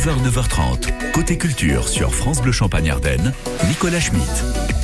9h, 0.00 0.30
9h30. 0.30 1.12
Côté 1.12 1.36
culture 1.36 1.86
sur 1.86 2.14
France 2.14 2.40
Bleu 2.40 2.52
Champagne 2.52 2.88
Ardenne, 2.88 3.34
Nicolas 3.68 4.00
Schmitt. 4.00 4.22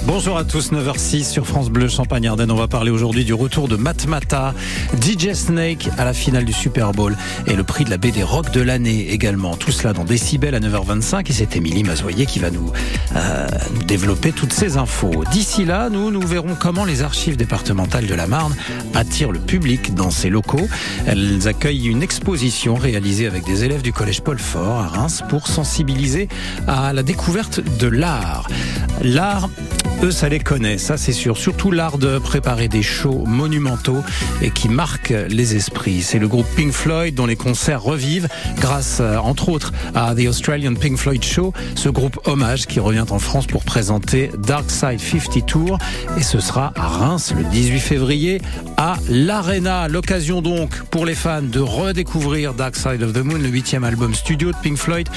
Bonjour 0.07 0.37
à 0.37 0.45
tous, 0.45 0.71
9h06 0.71 1.25
sur 1.25 1.46
France 1.46 1.69
Bleu 1.69 1.88
Champagne 1.88 2.29
Ardenne. 2.29 2.50
On 2.53 2.56
va 2.56 2.69
parler 2.69 2.90
aujourd'hui 2.90 3.24
du 3.24 3.34
retour 3.34 3.66
de 3.66 3.74
Matmata, 3.74 4.54
DJ 5.02 5.32
Snake 5.32 5.88
à 5.98 6.04
la 6.04 6.12
finale 6.12 6.44
du 6.44 6.52
Super 6.52 6.92
Bowl 6.92 7.16
et 7.46 7.54
le 7.54 7.64
prix 7.64 7.84
de 7.84 7.90
la 7.90 7.96
BD 7.96 8.22
Rock 8.22 8.52
de 8.52 8.60
l'année 8.60 9.10
également. 9.10 9.56
Tout 9.56 9.72
cela 9.72 9.94
dans 9.94 10.04
Décibel 10.04 10.54
à 10.54 10.60
9h25 10.60 11.28
et 11.28 11.33
c'est 11.33 11.56
Émilie 11.56 11.83
Mazoyer 11.83 12.26
qui 12.26 12.38
va 12.38 12.51
nous, 12.51 12.71
euh, 13.17 13.48
nous 13.74 13.83
développer 13.83 14.33
toutes 14.33 14.53
ces 14.53 14.76
infos. 14.76 15.24
D'ici 15.33 15.64
là, 15.64 15.88
nous, 15.90 16.10
nous 16.10 16.24
verrons 16.24 16.56
comment 16.59 16.84
les 16.84 17.02
archives 17.02 17.37
départementales 17.37 18.06
de 18.06 18.14
la 18.14 18.27
Marne 18.27 18.55
attirent 18.95 19.33
le 19.33 19.41
public 19.41 19.95
dans 19.95 20.10
ces 20.10 20.28
locaux. 20.30 20.69
Elles 21.06 21.48
accueillent 21.48 21.88
une 21.88 22.02
exposition 22.02 22.77
réalisée 22.77 23.27
avec 23.27 23.45
des 23.45 23.64
élèves 23.64 23.83
du 23.83 23.92
collège 23.92 24.20
Paul 24.20 24.38
Fort 24.38 24.78
à 24.78 24.88
Reims 24.88 25.05
pour 25.29 25.46
sensibiliser 25.46 26.28
à 26.66 26.92
la 26.92 27.02
découverte 27.02 27.60
de 27.78 27.87
l'art. 27.87 28.48
L'art 29.02 29.48
eux, 30.02 30.10
ça 30.10 30.28
les 30.28 30.41
connaît, 30.41 30.78
ça 30.78 30.96
c'est 30.96 31.12
sûr. 31.12 31.36
Surtout 31.36 31.70
l'art 31.70 31.98
de 31.98 32.18
préparer 32.18 32.68
des 32.68 32.82
shows 32.82 33.24
monumentaux 33.27 34.02
et 34.42 34.50
qui 34.50 34.69
marquent 34.69 35.14
les 35.28 35.55
esprits. 35.55 36.02
C'est 36.02 36.19
le 36.19 36.28
groupe 36.28 36.46
Pink 36.56 36.72
Floyd 36.72 37.14
dont 37.14 37.27
les 37.27 37.36
concerts 37.36 37.82
revivent 37.82 38.28
grâce, 38.56 38.98
euh, 39.00 39.16
entre 39.16 39.48
autres, 39.48 39.72
à 39.95 40.14
The 40.14 40.27
Australian 40.28 40.74
Pink 40.74 40.96
Floyd 40.98 41.22
Show, 41.22 41.52
ce 41.74 41.88
groupe 41.88 42.19
hommage 42.27 42.66
qui 42.66 42.80
revient 42.80 43.05
en 43.10 43.19
France 43.19 43.46
pour 43.46 43.64
présenter 43.64 44.30
Dark 44.38 44.70
Side 44.70 45.00
50 45.00 45.46
Tour. 45.46 45.78
Et 46.19 46.22
ce 46.22 46.41
sera 46.41 46.72
à 46.77 46.86
Reims 46.86 47.33
le 47.36 47.44
18 47.44 47.80
février 47.80 48.41
à 48.77 48.97
l'Arena. 49.08 49.88
L'occasion 49.88 50.42
donc 50.42 50.83
pour 50.91 51.06
les 51.06 51.14
fans 51.14 51.42
de 51.42 51.60
redécouvrir 51.60 52.55
Dark 52.55 52.77
Side 52.77 53.02
of 53.02 53.12
the 53.12 53.24
Moon, 53.24 53.38
le 53.38 53.48
huitième 53.48 53.84
album 53.84 54.14
studio 54.14 54.52
de 54.52 54.56
Pink 54.62 54.77
Floyd, 54.77 55.08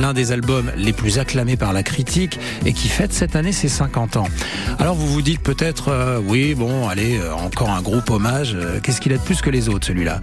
l'un 0.00 0.14
des 0.14 0.32
albums 0.32 0.70
les 0.76 0.92
plus 0.92 1.18
acclamés 1.18 1.56
par 1.56 1.72
la 1.72 1.82
critique 1.82 2.38
et 2.64 2.72
qui 2.72 2.88
fête 2.88 3.12
cette 3.12 3.36
année 3.36 3.52
ses 3.52 3.68
50 3.68 4.16
ans. 4.16 4.25
Alors 4.78 4.94
vous 4.94 5.06
vous 5.06 5.22
dites 5.22 5.40
peut-être, 5.40 5.88
euh, 5.88 6.20
oui, 6.24 6.54
bon, 6.54 6.88
allez, 6.88 7.18
euh, 7.18 7.32
encore 7.34 7.70
un 7.70 7.82
groupe 7.82 8.10
hommage, 8.10 8.54
euh, 8.54 8.78
qu'est-ce 8.82 9.00
qu'il 9.00 9.12
a 9.12 9.16
de 9.16 9.22
plus 9.22 9.40
que 9.40 9.50
les 9.50 9.68
autres 9.68 9.86
celui-là? 9.86 10.20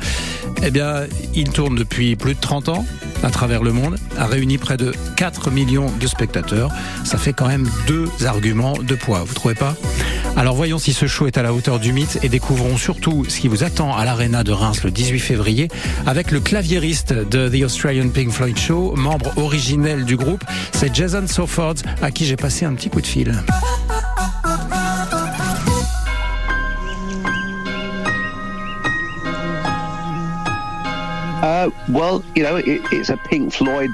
Eh 0.64 0.72
bien, 0.72 1.02
il 1.34 1.50
tourne 1.50 1.76
depuis 1.76 2.16
plus 2.16 2.36
de 2.36 2.40
30 2.40 2.70
ans 2.70 2.86
à 3.24 3.30
travers 3.30 3.64
le 3.64 3.72
monde, 3.72 3.96
a 4.18 4.26
réuni 4.26 4.58
près 4.58 4.78
de 4.78 4.94
4 5.16 5.50
millions 5.50 5.92
de 6.00 6.08
spectateurs. 6.08 6.72
Ça 7.04 7.18
fait 7.18 7.34
quand 7.34 7.48
même 7.48 7.68
deux 7.88 8.08
arguments 8.26 8.74
de 8.74 8.96
poids, 8.96 9.24
vous 9.26 9.34
trouvez 9.34 9.56
pas? 9.56 9.76
Alors 10.36 10.56
voyons 10.56 10.80
si 10.80 10.94
ce 10.94 11.06
show 11.06 11.28
est 11.28 11.38
à 11.38 11.44
la 11.44 11.54
hauteur 11.54 11.80
du 11.80 11.94
mythe 11.94 12.20
et 12.24 12.30
découvrons 12.30 12.78
surtout 12.78 13.24
ce 13.28 13.40
qui 13.40 13.48
vous 13.48 13.64
attend 13.64 13.96
à 13.96 14.04
l'Arena 14.04 14.44
de 14.44 14.52
Reims 14.52 14.84
le 14.84 14.92
18 14.92 15.20
février 15.20 15.68
avec 16.08 16.32
le 16.32 16.40
claviériste 16.40 17.14
de 17.14 17.50
The 17.50 17.64
Australian 17.64 18.10
Pink 18.10 18.32
Floyd 18.32 18.58
Show, 18.58 18.96
membre 18.96 19.32
originel 19.38 20.06
du 20.06 20.18
groupe, 20.18 20.44
c'est 20.72 20.94
Jason 20.94 21.28
Soford 21.28 21.76
à 22.02 22.12
qui 22.12 22.26
j'ai 22.26 22.36
passé 22.36 22.66
un 22.66 22.74
petit 22.74 22.90
coup 22.90 23.02
de 23.02 23.08
fil. 23.08 23.44
Uh, 31.44 31.70
well, 31.90 32.24
you 32.36 32.44
know, 32.44 32.56
it, 32.56 32.82
it's 32.94 33.10
a 33.10 33.18
Pink 33.18 33.52
Floyd 33.52 33.92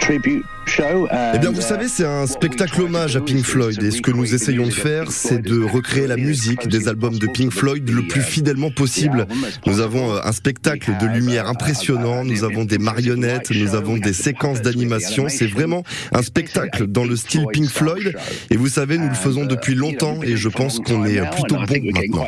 tribute 0.00 0.44
show. 0.66 1.08
Eh 1.34 1.38
bien, 1.38 1.50
vous 1.50 1.62
savez, 1.62 1.88
c'est 1.88 2.04
un 2.04 2.26
spectacle 2.26 2.82
hommage 2.82 3.16
à 3.16 3.22
Pink 3.22 3.42
Floyd. 3.42 3.82
Et 3.82 3.90
ce 3.90 4.02
que 4.02 4.10
nous 4.10 4.34
essayons 4.34 4.66
de 4.66 4.72
faire, 4.72 5.10
c'est 5.10 5.40
de 5.40 5.62
recréer 5.62 6.06
la 6.06 6.16
musique 6.16 6.68
des 6.68 6.88
albums 6.88 7.18
de 7.18 7.26
Pink 7.26 7.52
Floyd 7.52 7.88
le 7.88 8.06
plus 8.06 8.20
fidèlement 8.20 8.70
possible. 8.70 9.26
Nous 9.64 9.80
avons 9.80 10.14
un 10.14 10.32
spectacle 10.32 10.92
de 11.00 11.06
lumière 11.06 11.48
impressionnant, 11.48 12.22
nous 12.22 12.44
avons 12.44 12.66
des 12.66 12.78
marionnettes, 12.78 13.50
nous 13.50 13.74
avons 13.74 13.96
des 13.96 14.12
séquences 14.12 14.60
d'animation. 14.60 15.30
C'est 15.30 15.46
vraiment 15.46 15.84
un 16.12 16.22
spectacle 16.22 16.86
dans 16.86 17.04
le 17.04 17.16
style 17.16 17.46
Pink 17.50 17.70
Floyd. 17.70 18.14
Et 18.50 18.58
vous 18.58 18.68
savez, 18.68 18.98
nous 18.98 19.08
le 19.08 19.14
faisons 19.14 19.46
depuis 19.46 19.74
longtemps 19.74 20.22
et 20.22 20.36
je 20.36 20.50
pense 20.50 20.80
qu'on 20.80 21.06
est 21.06 21.20
plutôt 21.30 21.56
bon 21.56 21.92
maintenant. 21.94 22.26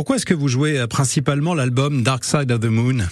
Pourquoi 0.00 0.16
est-ce 0.16 0.24
que 0.24 0.32
vous 0.32 0.48
jouez 0.48 0.78
euh, 0.78 0.86
principalement 0.86 1.52
l'album 1.52 2.02
Dark 2.02 2.24
Side 2.24 2.50
of 2.52 2.60
the 2.60 2.70
Moon? 2.70 3.06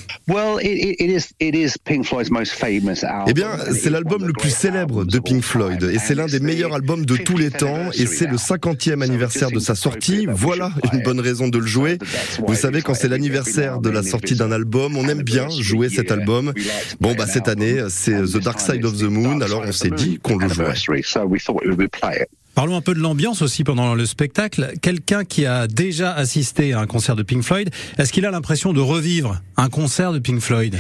Eh 3.29 3.35
bien, 3.35 3.51
c'est 3.75 3.91
l'album 3.91 4.27
le 4.27 4.33
plus 4.33 4.49
célèbre 4.49 5.05
de 5.05 5.19
Pink 5.19 5.43
Floyd 5.43 5.83
et 5.83 5.99
c'est 5.99 6.15
l'un 6.15 6.25
des 6.25 6.41
meilleurs 6.41 6.75
albums 6.75 7.05
de 7.05 7.19
tous 7.19 7.37
les 7.37 7.51
temps 7.51 7.91
et 7.93 8.07
c'est 8.07 8.27
le 8.27 8.39
50e 8.39 9.03
anniversaire 9.03 9.51
de 9.51 9.59
sa 9.59 9.75
sortie. 9.75 10.27
Voilà 10.31 10.73
une 10.95 11.03
bonne 11.03 11.21
raison 11.21 11.49
de 11.49 11.59
le 11.59 11.67
jouer. 11.67 11.99
Vous 12.47 12.55
savez, 12.55 12.81
quand 12.81 12.95
c'est 12.95 13.09
l'anniversaire 13.09 13.81
de 13.81 13.91
la 13.91 14.03
sortie 14.03 14.35
d'un 14.35 14.51
album, 14.51 14.97
on 14.97 15.07
aime 15.09 15.23
bien 15.23 15.51
jouer 15.51 15.91
cet 15.91 16.11
album. 16.11 16.55
Bon, 17.03 17.15
bah 17.15 17.27
cette 17.27 17.49
année, 17.49 17.83
c'est 17.91 18.19
The 18.23 18.39
Dark 18.39 18.61
Side 18.61 18.87
of 18.87 18.97
the 18.97 19.03
Moon, 19.03 19.43
alors 19.43 19.63
on 19.67 19.73
s'est 19.73 19.91
dit 19.91 20.21
qu'on 20.23 20.39
le 20.39 20.49
jouerait. 20.49 20.75
Parlons 22.59 22.75
un 22.75 22.81
peu 22.81 22.93
de 22.93 22.99
l'ambiance 22.99 23.41
aussi 23.41 23.63
pendant 23.63 23.95
le 23.95 24.05
spectacle. 24.05 24.73
Quelqu'un 24.83 25.23
qui 25.23 25.47
a 25.47 25.69
déjà 25.69 26.13
assisté 26.13 26.73
à 26.73 26.81
un 26.81 26.89
concert 26.89 27.15
de 27.15 27.23
Pink 27.23 27.45
Floyd, 27.45 27.71
est-ce 27.99 28.13
qu'il 28.13 28.27
a 28.27 28.33
l'impression 28.33 28.73
de 28.73 28.81
revivre 28.81 29.41
un 29.57 29.69
concert 29.69 30.13
de 30.13 30.19
Pink 30.19 30.41
Floyd? 30.41 30.77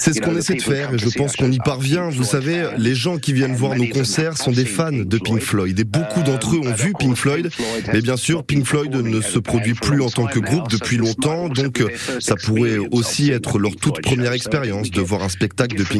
C'est 0.00 0.12
ce 0.12 0.20
qu'on 0.20 0.36
essaie 0.36 0.54
de 0.54 0.62
faire 0.62 0.92
et 0.92 0.98
je 0.98 1.10
pense 1.10 1.36
qu'on 1.36 1.52
y 1.52 1.58
parvient. 1.58 2.08
Vous 2.08 2.24
savez, 2.24 2.70
les 2.76 2.96
gens 2.96 3.18
qui 3.18 3.32
viennent 3.32 3.54
voir 3.54 3.76
nos 3.76 3.86
concerts 3.86 4.36
sont 4.36 4.50
des 4.50 4.64
fans 4.64 4.90
de 4.90 5.18
Pink 5.18 5.38
Floyd 5.38 5.78
et 5.78 5.84
beaucoup 5.84 6.24
d'entre 6.24 6.56
eux 6.56 6.60
ont 6.66 6.74
vu 6.74 6.92
Pink 6.98 7.14
Floyd. 7.14 7.50
Mais 7.92 8.00
bien 8.00 8.16
sûr, 8.16 8.42
Pink 8.42 8.64
Floyd 8.64 8.92
ne 8.92 9.20
se 9.20 9.38
produit 9.38 9.74
plus 9.74 10.02
en 10.02 10.10
tant 10.10 10.26
que 10.26 10.40
groupe 10.40 10.68
depuis 10.72 10.96
longtemps, 10.96 11.48
donc 11.48 11.84
ça 12.18 12.34
pourrait 12.34 12.78
aussi 12.90 13.30
être 13.30 13.60
leur 13.60 13.76
toute 13.76 14.02
première 14.02 14.32
expérience 14.32 14.90
de 14.90 15.00
voir 15.00 15.22
un 15.22 15.28
spectacle 15.28 15.76
de 15.76 15.84
Pink 15.84 15.99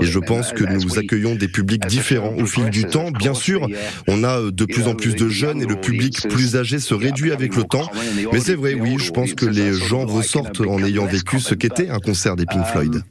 Et 0.00 0.06
je 0.06 0.18
pense 0.18 0.52
que 0.52 0.64
nous 0.64 0.98
accueillons 0.98 1.34
des 1.34 1.48
publics 1.48 1.86
différents 1.86 2.34
au 2.34 2.46
fil 2.46 2.70
du 2.70 2.84
temps. 2.84 3.10
Bien 3.10 3.34
sûr, 3.34 3.68
on 4.08 4.24
a 4.24 4.50
de 4.50 4.64
plus 4.64 4.86
en 4.88 4.94
plus 4.94 5.14
de 5.14 5.28
jeunes 5.28 5.62
et 5.62 5.66
le 5.66 5.76
public 5.76 6.28
plus 6.28 6.56
âgé 6.56 6.78
se 6.78 6.94
réduit 6.94 7.32
avec 7.32 7.56
le 7.56 7.64
temps. 7.64 7.90
Mais 8.32 8.40
c'est 8.40 8.54
vrai, 8.54 8.74
oui, 8.74 8.96
je 8.98 9.10
pense 9.10 9.34
que 9.34 9.46
les 9.46 9.72
gens 9.72 10.06
ressortent 10.06 10.60
en 10.60 10.82
ayant 10.82 11.06
vécu 11.06 11.40
ce 11.40 11.54
qu'était 11.54 11.88
un 11.88 11.98
concert 11.98 12.36
des 12.36 12.46
Pink 12.46 12.64
Floyd. 12.66 13.02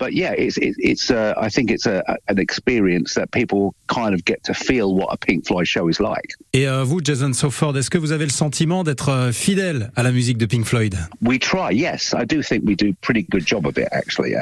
Et 6.53 6.65
vous, 6.83 6.99
Jason 7.03 7.33
Soford, 7.33 7.77
est-ce 7.77 7.89
que 7.89 7.97
vous 7.97 8.11
avez 8.11 8.25
le 8.25 8.31
sentiment 8.31 8.83
d'être 8.83 9.29
fidèle 9.33 9.91
à 9.95 10.03
la 10.03 10.11
musique 10.11 10.37
de 10.37 10.45
Pink 10.45 10.65
Floyd? 10.65 10.95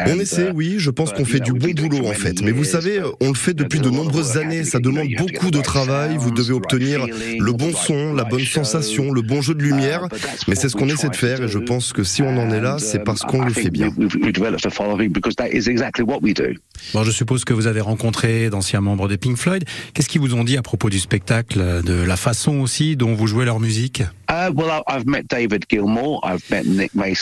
On 0.07 0.19
essaie, 0.19 0.51
oui, 0.51 0.75
je 0.77 0.89
pense 0.89 1.13
qu'on 1.13 1.25
fait 1.25 1.39
du 1.39 1.48
bon 1.53 1.71
boulot 1.71 2.07
en 2.07 2.13
fait. 2.13 2.41
Mais 2.41 2.51
vous 2.51 2.63
savez, 2.63 3.01
on 3.21 3.29
le 3.29 3.35
fait 3.35 3.53
depuis 3.53 3.79
de 3.79 3.89
nombreuses 3.89 4.37
années. 4.37 4.63
Ça 4.63 4.79
demande 4.79 5.07
beaucoup 5.17 5.51
de 5.51 5.61
travail. 5.61 6.17
Vous 6.17 6.31
devez 6.31 6.53
obtenir 6.53 7.05
le 7.05 7.51
bon 7.51 7.73
son, 7.73 8.13
la 8.13 8.23
bonne 8.23 8.45
sensation, 8.45 9.11
le 9.11 9.21
bon 9.21 9.41
jeu 9.41 9.53
de 9.53 9.63
lumière. 9.63 10.07
Mais 10.47 10.55
c'est 10.55 10.69
ce 10.69 10.75
qu'on 10.75 10.89
essaie 10.89 11.09
de 11.09 11.15
faire 11.15 11.41
et 11.41 11.47
je 11.47 11.59
pense 11.59 11.93
que 11.93 12.03
si 12.03 12.21
on 12.21 12.37
en 12.37 12.51
est 12.51 12.61
là, 12.61 12.77
c'est 12.79 13.03
parce 13.03 13.21
qu'on 13.21 13.43
le 13.43 13.53
fait 13.53 13.69
bien. 13.69 13.93
Bon, 16.93 17.03
je 17.03 17.11
suppose 17.11 17.45
que 17.45 17.53
vous 17.53 17.67
avez 17.67 17.81
rencontré 17.81 18.49
d'anciens 18.49 18.81
membres 18.81 19.07
des 19.07 19.17
Pink 19.17 19.37
Floyd. 19.37 19.63
Qu'est-ce 19.93 20.09
qu'ils 20.09 20.21
vous 20.21 20.33
ont 20.33 20.43
dit 20.43 20.57
à 20.57 20.61
propos 20.61 20.89
du 20.89 20.99
spectacle, 20.99 21.83
de 21.83 21.93
la 21.93 22.15
façon 22.15 22.59
aussi 22.59 22.95
dont 22.95 23.13
vous 23.13 23.27
jouez 23.27 23.45
leur 23.45 23.59
musique? 23.59 24.03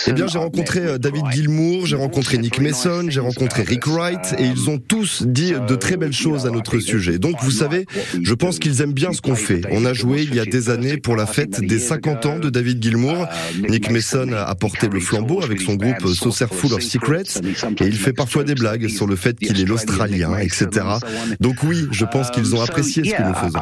Eh 0.08 0.14
bien, 0.14 0.28
j'ai 0.28 0.40
rencontré 0.40 1.00
David 1.00 1.24
Gilmour, 1.32 1.86
j'ai 1.86 1.96
rencontré 1.96 2.38
Nick 2.38 2.60
Mason, 2.60 3.06
j'ai 3.08 3.22
rencontré 3.22 3.64
Rick 3.64 3.88
Wright, 3.88 4.36
et 4.38 4.44
ils 4.44 4.70
ont 4.70 4.78
tous 4.78 5.24
dit 5.26 5.54
de 5.54 5.76
très 5.76 5.96
belles 5.96 6.12
choses 6.14 6.46
à 6.46 6.52
notre 6.52 6.80
sujet. 6.80 7.18
Donc, 7.18 7.38
vous 7.42 7.52
savez, 7.52 7.86
je 8.22 8.34
pense 8.34 8.60
qu'ils 8.60 8.82
aiment 8.82 8.94
bien 8.94 9.14
ce 9.14 9.22
qu'on 9.22 9.36
fait. 9.36 9.62
On 9.72 9.86
a 9.86 9.94
joué 9.94 10.24
il 10.24 10.36
y 10.36 10.40
a 10.42 10.46
des 10.46 10.70
années 10.70 10.98
pour 10.98 11.16
la 11.16 11.26
fête 11.26 11.62
des 11.62 11.80
50 11.80 12.26
ans 12.26 12.40
de 12.40 12.50
David 12.50 12.84
Gilmour. 12.84 13.26
Nick 13.70 13.90
Mason 13.90 14.34
a 14.34 14.54
porté 14.56 14.90
le 14.90 15.00
flambeau 15.00 15.42
avec 15.42 15.62
son 15.62 15.76
groupe 15.76 16.06
Saucer 16.08 16.48
Full 16.52 16.74
of 16.74 16.82
Secrets, 16.82 17.40
et 17.80 17.86
il 17.86 17.96
fait 17.96 18.14
parfois 18.14 18.44
des 18.44 18.56
blagues 18.56 18.90
sur 18.90 19.08
le 19.08 19.16
fait 19.16 19.40
qu'il 19.40 19.60
est 19.62 19.66
l'Australien, 19.66 20.38
etc. 20.38 20.68
Donc 21.40 21.64
oui, 21.64 21.88
je 21.92 22.04
pense 22.04 22.32
qu'ils 22.32 22.54
ont 22.54 22.62
apprécié 22.62 23.06
ce 23.06 23.16
que 23.16 23.24
nous 23.24 23.34
faisons. 23.34 23.60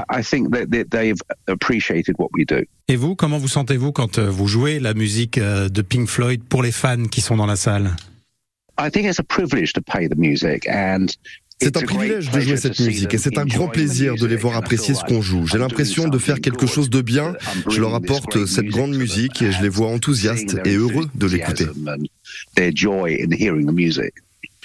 Et 2.87 2.97
vous, 2.97 3.15
comment 3.15 3.39
vous 3.39 3.47
sentez-vous 3.47 3.91
quand 3.91 4.19
euh, 4.19 4.29
vous 4.29 4.47
jouez 4.47 4.79
la 4.79 4.93
musique 4.93 5.39
euh, 5.39 5.69
de 5.69 5.81
Pink 5.81 6.07
Floyd 6.07 6.43
pour 6.43 6.61
les 6.61 6.71
fans 6.71 7.05
qui 7.05 7.19
sont 7.19 7.35
dans 7.35 7.47
la 7.47 7.55
salle? 7.55 7.95
C'est 11.59 11.77
un 11.77 11.81
privilège 11.81 12.29
de 12.29 12.39
jouer 12.39 12.57
cette 12.57 12.79
musique 12.79 13.11
et 13.11 13.17
c'est 13.17 13.39
un 13.39 13.45
grand 13.45 13.69
plaisir 13.69 14.15
de 14.15 14.27
les 14.27 14.35
voir 14.35 14.55
apprécier 14.55 14.93
ce 14.93 15.03
qu'on 15.03 15.21
joue. 15.21 15.47
J'ai 15.47 15.57
l'impression 15.57 16.09
de 16.09 16.17
faire 16.19 16.41
quelque 16.41 16.67
chose 16.67 16.91
de 16.91 17.01
bien. 17.01 17.33
Je 17.71 17.79
leur 17.79 17.95
apporte 17.95 18.45
cette 18.45 18.67
grande 18.67 18.93
musique 18.93 19.41
et 19.41 19.51
je 19.51 19.63
les 19.63 19.69
vois 19.69 19.87
enthousiastes 19.87 20.57
et 20.65 20.75
heureux 20.75 21.09
de 21.15 21.25
l'écouter. 21.25 21.65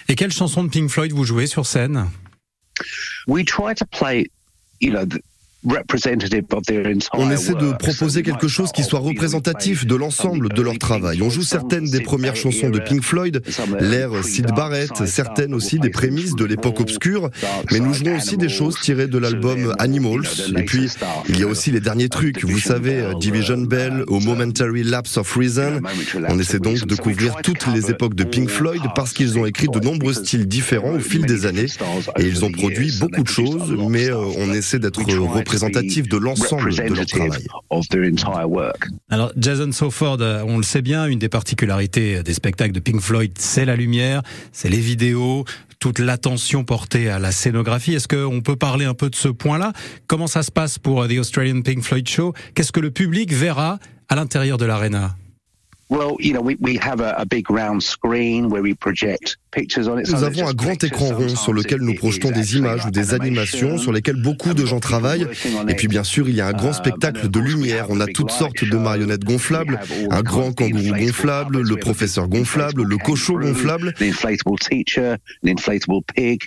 Et 0.08 0.14
quelle 0.16 0.32
chanson 0.32 0.64
de 0.64 0.68
Pink 0.68 0.90
Floyd 0.90 1.12
vous 1.12 1.24
jouez 1.24 1.46
sur 1.46 1.64
scène? 1.64 2.06
On 7.12 7.30
essaie 7.30 7.54
de 7.54 7.72
proposer 7.72 8.22
quelque 8.22 8.48
chose 8.48 8.72
qui 8.72 8.82
soit 8.82 8.98
représentatif 8.98 9.86
de 9.86 9.94
l'ensemble 9.94 10.48
de 10.48 10.62
leur 10.62 10.78
travail. 10.78 11.20
On 11.22 11.28
joue 11.28 11.42
certaines 11.42 11.84
des 11.84 12.00
premières 12.00 12.36
chansons 12.36 12.70
de 12.70 12.78
Pink 12.78 13.02
Floyd, 13.02 13.42
l'ère 13.78 14.24
Sid 14.24 14.46
Barrett, 14.56 15.06
certaines 15.06 15.52
aussi 15.52 15.78
des 15.78 15.90
prémices 15.90 16.34
de 16.34 16.46
l'époque 16.46 16.80
obscure, 16.80 17.30
mais 17.70 17.80
nous 17.80 17.92
jouons 17.92 18.16
aussi 18.16 18.38
des 18.38 18.48
choses 18.48 18.80
tirées 18.80 19.06
de 19.06 19.18
l'album 19.18 19.74
Animals. 19.78 20.28
Et 20.56 20.62
puis, 20.62 20.88
il 21.28 21.38
y 21.38 21.42
a 21.42 21.46
aussi 21.46 21.70
les 21.70 21.80
derniers 21.80 22.08
trucs, 22.08 22.42
vous 22.44 22.58
savez, 22.58 23.12
Division 23.20 23.58
Bell 23.58 24.04
au 24.06 24.18
Momentary 24.20 24.82
Lapse 24.82 25.18
of 25.18 25.34
Reason. 25.36 25.80
On 26.28 26.38
essaie 26.38 26.58
donc 26.58 26.86
de 26.86 26.94
couvrir 26.94 27.36
toutes 27.42 27.66
les 27.66 27.90
époques 27.90 28.14
de 28.14 28.24
Pink 28.24 28.48
Floyd 28.48 28.80
parce 28.94 29.12
qu'ils 29.12 29.38
ont 29.38 29.44
écrit 29.44 29.68
de 29.68 29.80
nombreux 29.80 30.14
styles 30.14 30.48
différents 30.48 30.94
au 30.94 31.00
fil 31.00 31.26
des 31.26 31.44
années. 31.44 31.66
et 32.18 32.24
ils 32.24 32.44
ont 32.44 32.50
produit 32.50 32.92
beaucoup 32.98 33.22
de 33.22 33.28
choses, 33.28 33.76
mais 33.88 34.08
euh, 34.08 34.16
on 34.38 34.52
essaie 34.52 34.78
d'être 34.78 35.02
représentatif 35.50 36.08
de 36.08 36.16
l'ensemble 36.16 36.74
de 36.74 36.94
leur 36.94 37.06
travail. 37.06 37.46
Alors 39.10 39.32
Jason 39.36 39.72
Soford, 39.72 40.18
euh, 40.20 40.42
on 40.46 40.56
le 40.56 40.62
sait 40.62 40.82
bien, 40.82 41.06
une 41.06 41.18
des 41.18 41.28
particularités 41.28 42.22
des 42.22 42.34
spectacles 42.34 42.72
de 42.72 42.80
Pink 42.80 43.00
Floyd, 43.00 43.32
c'est 43.38 43.64
la 43.64 43.76
lumière, 43.76 44.22
c'est 44.52 44.68
les 44.68 44.80
vidéos, 44.80 45.44
toute 45.78 45.98
l'attention 45.98 46.62
portée 46.62 47.08
à 47.08 47.18
la 47.18 47.32
scénographie. 47.32 47.94
Est-ce 47.94 48.06
qu'on 48.06 48.42
peut 48.42 48.56
parler 48.56 48.84
un 48.84 48.94
peu 48.94 49.10
de 49.10 49.16
ce 49.16 49.28
point-là? 49.28 49.72
Comment 50.06 50.26
ça 50.26 50.42
se 50.42 50.50
passe 50.50 50.78
pour 50.78 51.06
The 51.08 51.18
Australian 51.18 51.62
Pink 51.62 51.82
Floyd 51.82 52.08
Show? 52.08 52.34
Qu'est-ce 52.54 52.72
que 52.72 52.80
le 52.80 52.90
public 52.90 53.32
verra 53.32 53.78
à 54.08 54.16
l'intérieur 54.16 54.58
de 54.58 54.66
l'arena 54.66 55.16
nous 60.08 60.24
avons 60.24 60.48
un 60.48 60.54
grand 60.54 60.84
écran 60.84 61.06
rond 61.06 61.28
sur 61.28 61.52
lequel 61.52 61.80
nous 61.80 61.94
projetons 61.94 62.30
des 62.30 62.56
images 62.56 62.86
ou 62.86 62.90
des 62.90 63.14
animations 63.14 63.76
sur 63.78 63.92
lesquelles 63.92 64.22
beaucoup 64.22 64.54
de 64.54 64.64
gens 64.64 64.78
travaillent. 64.78 65.26
Et 65.68 65.74
puis 65.74 65.88
bien 65.88 66.04
sûr, 66.04 66.28
il 66.28 66.36
y 66.36 66.40
a 66.40 66.46
un 66.46 66.52
grand 66.52 66.70
uh, 66.70 66.74
spectacle 66.74 67.28
de 67.28 67.40
lumière. 67.40 67.86
On 67.88 68.00
a 68.00 68.06
toutes 68.06 68.30
sortes 68.30 68.64
de 68.64 68.76
marionnettes 68.76 69.24
gonflables, 69.24 69.80
un 70.10 70.22
grand 70.22 70.52
kangourou 70.52 70.96
gonflable, 70.96 71.60
le 71.62 71.76
professeur 71.76 72.28
gonflable, 72.28 72.84
le 72.84 72.96
cochon 72.96 73.34
gonflable. 73.40 73.92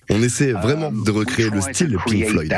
On 0.10 0.24
essaie 0.24 0.54
vraiment 0.54 0.92
de 0.92 1.12
recréer 1.12 1.50
le 1.50 1.60
style 1.60 1.98
Pink 2.07 2.28
Floyd. 2.28 2.54
Et 2.54 2.57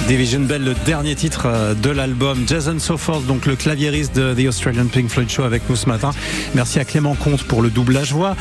Division 0.07 0.41
Bell, 0.41 0.63
le 0.63 0.73
dernier 0.85 1.15
titre 1.15 1.43
euh, 1.45 1.73
de 1.73 1.89
l'album. 1.89 2.43
Jason 2.45 2.77
Sofort, 2.77 3.21
donc 3.21 3.45
le 3.45 3.55
claviériste 3.55 4.15
de 4.15 4.33
The 4.33 4.47
Australian 4.47 4.87
Pink 4.87 5.09
Floyd 5.09 5.29
Show 5.29 5.43
avec 5.43 5.69
nous 5.69 5.75
ce 5.77 5.87
matin. 5.87 6.11
Merci 6.53 6.79
à 6.79 6.85
Clément 6.85 7.15
Comte 7.15 7.43
pour 7.43 7.61
le 7.61 7.69
doublage 7.69 8.11
voix. 8.11 8.35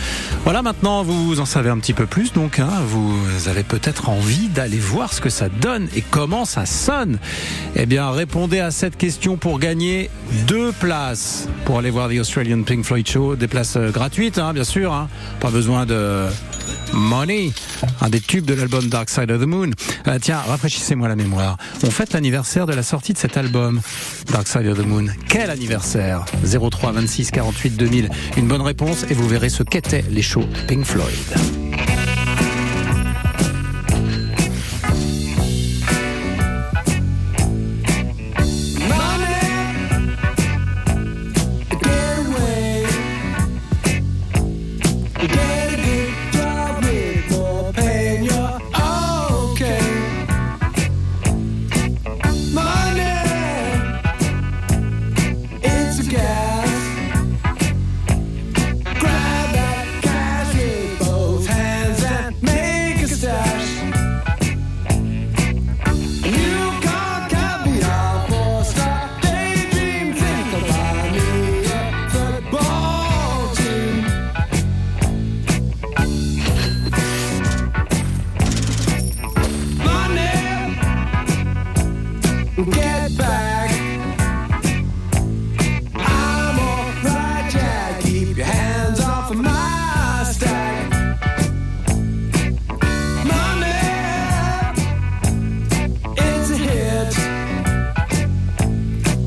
Voilà, 0.44 0.62
maintenant 0.62 1.02
vous 1.04 1.40
en 1.40 1.44
savez 1.44 1.70
un 1.70 1.78
petit 1.78 1.92
peu 1.92 2.06
plus, 2.06 2.32
donc 2.32 2.58
hein, 2.58 2.70
vous 2.86 3.48
avez 3.48 3.62
peut-être 3.62 4.08
envie 4.08 4.48
d'aller 4.48 4.78
voir 4.78 5.12
ce 5.12 5.20
que 5.20 5.30
ça 5.30 5.48
donne 5.48 5.88
et 5.94 6.02
comment 6.02 6.44
ça 6.44 6.66
sonne. 6.66 7.18
Eh 7.76 7.86
bien, 7.86 8.10
répondez 8.10 8.58
à 8.58 8.72
cette 8.72 8.96
question 8.96 9.36
pour 9.36 9.58
gagner 9.60 10.10
deux 10.48 10.72
places 10.72 11.48
pour 11.64 11.78
aller 11.78 11.90
voir 11.90 12.08
The 12.08 12.18
Australian 12.20 12.62
Pink 12.62 12.84
Floyd 12.84 13.08
Show. 13.08 13.36
Des 13.36 13.48
places 13.48 13.76
euh, 13.76 13.90
gratuites, 13.90 14.38
hein, 14.38 14.52
bien 14.52 14.64
sûr. 14.64 14.92
Hein. 14.92 15.08
Pas 15.40 15.50
besoin 15.50 15.86
de 15.86 16.26
Money, 16.92 17.52
un 18.00 18.08
des 18.08 18.20
tubes 18.20 18.44
de 18.44 18.54
l'album 18.54 18.88
Dark 18.88 19.10
Side 19.10 19.30
of 19.30 19.40
the 19.40 19.46
Moon. 19.46 19.70
Euh, 20.06 20.18
tiens, 20.20 20.38
rafraîchissez-moi 20.38 21.08
la 21.08 21.16
mémoire. 21.16 21.56
On 21.84 21.90
fête 21.90 22.12
l'anniversaire 22.12 22.66
de 22.66 22.74
la 22.74 22.82
sortie 22.82 23.12
de 23.12 23.18
cet 23.18 23.36
album, 23.36 23.80
Dark 24.32 24.48
Side 24.48 24.66
of 24.66 24.78
the 24.78 24.86
Moon. 24.86 25.06
Quel 25.28 25.50
anniversaire? 25.50 26.24
03 26.44 26.92
26 26.92 27.30
48 27.30 27.76
2000. 27.76 28.08
Une 28.36 28.48
bonne 28.48 28.62
réponse 28.62 29.04
et 29.10 29.14
vous 29.14 29.28
verrez 29.28 29.48
ce 29.48 29.62
qu'étaient 29.62 30.04
les 30.10 30.22
shows 30.22 30.46
Pink 30.68 30.84
Floyd. 30.84 31.95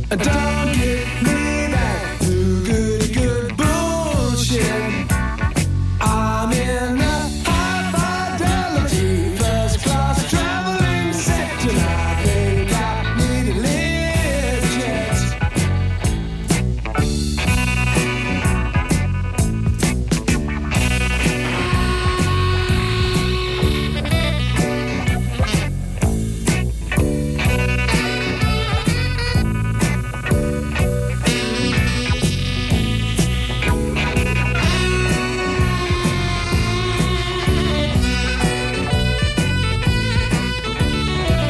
Een 0.09 0.38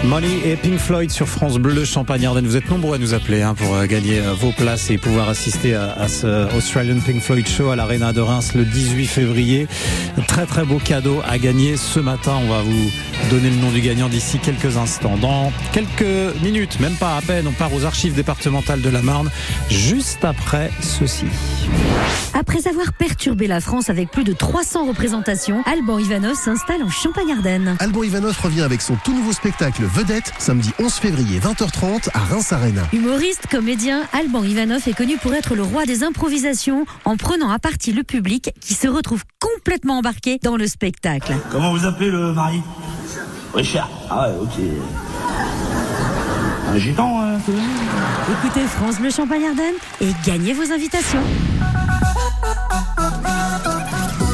et 0.01 0.56
Pink 0.56 0.79
Floyd 0.79 1.12
sur 1.12 1.27
France 1.27 1.58
Bleu 1.58 1.84
Champagne 1.84 2.25
Ardenne. 2.25 2.46
Vous 2.46 2.56
êtes 2.56 2.70
nombreux 2.70 2.96
à 2.96 2.98
nous 2.98 3.13
appeler 3.13 3.41
hein, 3.41 3.53
pour 3.53 3.75
euh, 3.75 3.86
gagner 3.86 4.20
euh, 4.20 4.34
vos 4.34 4.51
places 4.51 4.89
et 4.89 4.98
pouvoir 4.98 5.29
assister 5.29 5.75
à, 5.75 6.08
ce 6.08 6.56
Australian 6.56 7.00
Pink 7.00 7.22
Floyd 7.22 7.48
Show 7.48 7.70
à 7.70 7.75
l'Arena 7.75 8.13
de 8.13 8.22
Reims 8.22 8.53
le 8.56 8.65
18 8.65 9.06
février. 9.06 9.68
Très 10.27 10.46
très 10.46 10.63
beau 10.63 10.77
cadeau 10.77 11.22
à 11.27 11.38
gagner 11.38 11.77
ce 11.77 12.00
matin. 12.00 12.39
On 12.44 12.50
va 12.50 12.62
vous 12.62 12.91
donner 13.29 13.50
le 13.50 13.58
nom 13.58 13.72
du 13.72 13.82
gagnant 13.82 14.10
d'ici 14.10 14.39
quelques 14.39 14.77
instants. 14.77 15.18
Dans 15.18 15.51
quelques 15.74 16.36
minutes, 16.41 16.79
même 16.79 16.96
pas 16.96 17.18
à 17.18 17.22
peine, 17.22 17.46
on 17.48 17.51
part 17.51 17.74
aux 17.74 17.86
archives 17.86 18.15
départementales 18.15 18.82
de 18.82 18.89
la 18.89 19.01
Marne 19.01 19.29
juste 19.70 20.24
après 20.24 20.72
ceci. 20.82 21.25
Après 22.39 22.69
avoir 22.69 22.93
perturbé 22.93 23.48
la 23.48 23.60
France 23.60 23.89
avec 23.89 24.12
plus 24.12 24.24
de 24.24 24.31
300 24.31 24.86
représentations, 24.86 25.62
Alban 25.65 26.00
Ivanov 26.00 26.36
s'installe 26.36 26.81
en 26.81 26.89
Champagne-Ardenne. 26.89 27.75
Alban 27.79 28.03
Ivanov 28.03 28.39
revient 28.41 28.62
avec 28.62 28.81
son 28.81 28.96
tout 29.03 29.12
nouveau 29.12 29.34
spectacle 29.34 29.84
Vedette, 29.84 30.31
samedi 30.38 30.72
11 30.79 30.93
février 30.93 31.41
20h30 31.41 32.08
à 32.13 32.19
Reims 32.19 32.53
Arena. 32.53 32.84
Humoriste, 32.93 33.48
comédien, 33.51 34.03
Alban 34.13 34.46
Ivanov 34.46 34.88
est 34.88 34.93
connu 34.93 35.17
pour 35.17 35.34
être 35.34 35.53
le 35.53 35.63
roi 35.63 35.86
des 35.86 36.01
improvisations 36.01 36.86
en 37.03 37.17
prenant 37.17 37.51
à 37.51 37.60
partie 37.60 37.91
le 37.91 38.03
public 38.03 38.53
qui 38.62 38.74
se 38.74 38.88
retrouve 38.88 39.25
complètement 39.41 39.98
embarqué 39.98 40.39
dans 40.41 40.55
le 40.55 40.67
spectacle. 40.67 41.34
Comment 41.51 41.74
vous 41.74 41.86
appelez 41.86 42.10
le 42.10 42.31
mari? 42.31 42.62
Richard. 43.53 43.89
Ah 44.10 44.29
ouais, 44.29 44.36
ok. 44.41 44.63
Un 46.74 46.77
gitan, 46.77 47.22
hein, 47.22 47.38
Écoutez 48.31 48.65
France 48.65 48.98
Bleu 49.00 49.10
Champagne-Ardenne 49.10 49.75
et 50.00 50.12
gagnez 50.25 50.53
vos 50.53 50.72
invitations. 50.72 51.24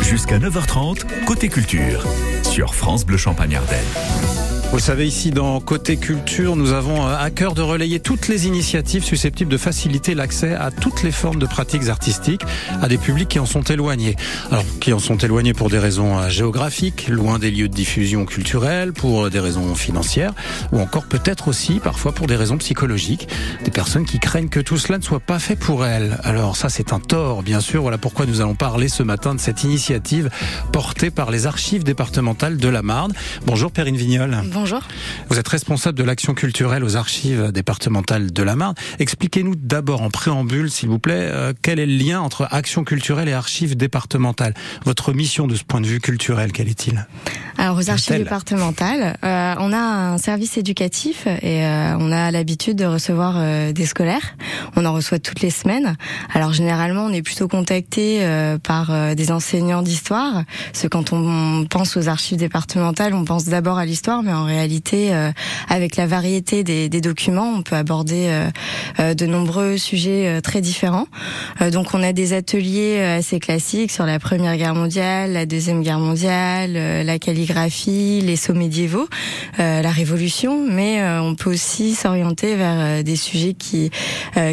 Jusqu'à 0.08 0.38
9h30, 0.38 1.26
côté 1.26 1.50
culture, 1.50 2.06
sur 2.44 2.76
France 2.76 3.06
Bleu 3.06 3.18
Champagne-Ardenne. 3.18 4.25
Vous 4.72 4.80
savez, 4.80 5.08
ici 5.08 5.32
dans 5.32 5.62
Côté 5.62 5.96
Culture, 5.96 6.56
nous 6.58 6.74
avons 6.74 7.08
euh, 7.08 7.16
à 7.18 7.30
cœur 7.30 7.54
de 7.54 7.62
relayer 7.62 8.02
toutes 8.02 8.28
les 8.28 8.46
initiatives 8.46 9.04
susceptibles 9.06 9.50
de 9.50 9.58
faciliter 9.58 10.16
l'accès 10.16 10.54
à 10.54 10.70
toutes 10.70 11.02
les 11.02 11.12
formes 11.12 11.40
de 11.40 11.46
pratiques 11.46 11.88
artistiques 11.88 12.42
à 12.82 12.90
des 12.90 12.98
publics 12.98 13.30
qui 13.30 13.40
en 13.40 13.46
sont 13.46 13.62
éloignés. 13.62 14.18
Alors, 14.52 14.66
qui 14.82 14.92
en 14.92 15.00
sont 15.00 15.18
éloignés 15.18 15.54
pour 15.54 15.70
des 15.70 15.80
raisons 15.80 16.18
euh, 16.18 16.30
géographiques, 16.30 17.08
loin 17.08 17.40
des 17.40 17.52
lieux 17.52 17.70
de 17.70 17.74
diffusion 17.74 18.26
culturelle, 18.26 18.92
pour 18.92 19.30
des 19.30 19.40
raisons 19.40 19.76
financières, 19.76 20.34
ou 20.74 20.80
encore 20.80 21.06
peut-être 21.06 21.48
aussi 21.48 21.80
parfois 21.80 22.12
pour 22.12 22.28
des 22.28 22.36
raisons 22.36 22.58
psychologiques. 22.58 23.30
Des 23.64 23.72
personnes 23.72 24.06
qui 24.06 24.20
craignent 24.20 24.50
que 24.50 24.60
tout 24.60 24.78
cela 24.78 24.98
ne 24.98 25.04
soit 25.04 25.22
pas 25.22 25.40
fait 25.40 25.56
pour 25.56 25.86
elles. 25.86 26.20
Alors 26.24 26.58
ça, 26.58 26.68
c'est 26.68 26.92
un 26.92 27.00
tort, 27.00 27.44
bien 27.44 27.62
sûr. 27.62 27.82
Voilà 27.82 27.98
pourquoi 27.98 28.26
nous 28.26 28.42
allons 28.42 28.56
parler 28.56 28.90
ce 28.90 29.04
matin 29.04 29.36
de 29.36 29.40
cette 29.40 29.64
initiative 29.64 30.30
portée 30.74 31.12
par 31.12 31.32
les 31.32 31.48
archives 31.48 31.84
départementales 31.84 32.58
de 32.58 32.68
la 32.68 32.82
Marne. 32.82 33.14
Bonjour 33.46 33.72
Perrine 33.72 33.96
Vignol. 33.96 34.42
Vous 35.30 35.40
êtes 35.40 35.48
responsable 35.48 35.98
de 35.98 36.04
l'action 36.04 36.34
culturelle 36.34 36.84
aux 36.84 36.96
archives 36.96 37.52
départementales 37.52 38.32
de 38.32 38.44
la 38.44 38.56
Marne. 38.56 38.76
Expliquez-nous 39.00 39.56
d'abord 39.56 40.02
en 40.02 40.10
préambule, 40.10 40.70
s'il 40.72 40.90
vous 40.90 41.00
plaît, 41.00 41.30
euh, 41.32 41.54
quel 41.62 41.80
est 41.80 41.86
le 41.86 41.96
lien 41.96 42.22
entre 42.22 42.48
action 42.52 42.84
culturelle 42.84 43.30
et 43.30 43.34
archives 43.34 43.76
départementales? 43.76 44.54
Votre 44.86 45.14
mission 45.14 45.48
de 45.48 45.56
ce 45.56 45.64
point 45.64 45.82
de 45.82 45.88
vue 45.88 46.00
culturel, 46.00 46.52
quel 46.52 46.68
est-il? 46.68 47.06
Alors 47.58 47.78
aux 47.78 47.90
archives 47.90 48.18
départementales, 48.18 49.18
euh, 49.24 49.56
on 49.60 49.72
a 49.72 49.78
un 49.78 50.18
service 50.18 50.58
éducatif 50.58 51.26
et 51.26 51.66
euh, 51.66 51.96
on 51.98 52.12
a 52.12 52.30
l'habitude 52.30 52.78
de 52.78 52.86
recevoir 52.86 53.36
euh, 53.38 53.72
des 53.72 53.86
scolaires. 53.86 54.36
On 54.76 54.86
en 54.86 54.94
reçoit 54.94 55.20
toutes 55.20 55.40
les 55.40 55.50
semaines. 55.50 55.96
Alors 56.34 56.52
généralement, 56.52 57.06
on 57.06 57.14
est 57.14 57.22
plutôt 57.22 57.48
contacté 57.48 58.26
par 58.64 59.16
des 59.16 59.32
enseignants 59.32 59.82
d'histoire. 59.82 60.44
Parce 60.72 60.84
que 60.84 60.88
quand 60.88 61.14
on 61.14 61.66
pense 61.70 61.96
aux 61.96 62.10
archives 62.10 62.38
départementales, 62.38 63.14
on 63.14 63.24
pense 63.24 63.46
d'abord 63.46 63.78
à 63.78 63.86
l'histoire, 63.86 64.22
mais 64.22 64.34
en 64.34 64.45
réalité, 64.46 65.14
euh, 65.14 65.32
avec 65.70 65.96
la 65.96 66.08
variété 66.08 66.64
des, 66.64 66.90
des, 66.90 67.02
documents, 67.02 67.54
on 67.58 67.62
peut 67.62 67.76
aborder 67.76 68.28
euh, 68.28 68.50
euh, 69.00 69.14
de 69.14 69.26
nombreux 69.26 69.78
sujets 69.78 70.42
très 70.42 70.62
différents. 70.62 71.08
donc 71.72 71.94
on 71.94 72.04
a 72.04 72.14
des 72.14 72.34
ateliers 72.34 73.02
assez 73.02 73.40
classiques 73.40 73.92
sur 73.92 74.06
la 74.06 74.20
Première 74.20 74.58
Guerre 74.58 74.76
mondiale, 74.76 75.34
la 75.34 75.46
Deuxième 75.46 75.82
Guerre 75.82 76.00
mondiale, 76.00 76.74
la 76.74 77.20
calligraphie, 77.20 78.22
les 78.22 78.36
sauts 78.36 78.54
médiévaux, 78.54 79.08
la 79.58 79.90
Révolution, 79.90 80.66
mais 80.68 81.04
on 81.20 81.36
peut 81.36 81.52
aussi 81.52 81.96
s'orienter 81.96 82.56
vers 82.56 83.04
des 83.04 83.16
sujets 83.16 83.54
qui 83.54 83.92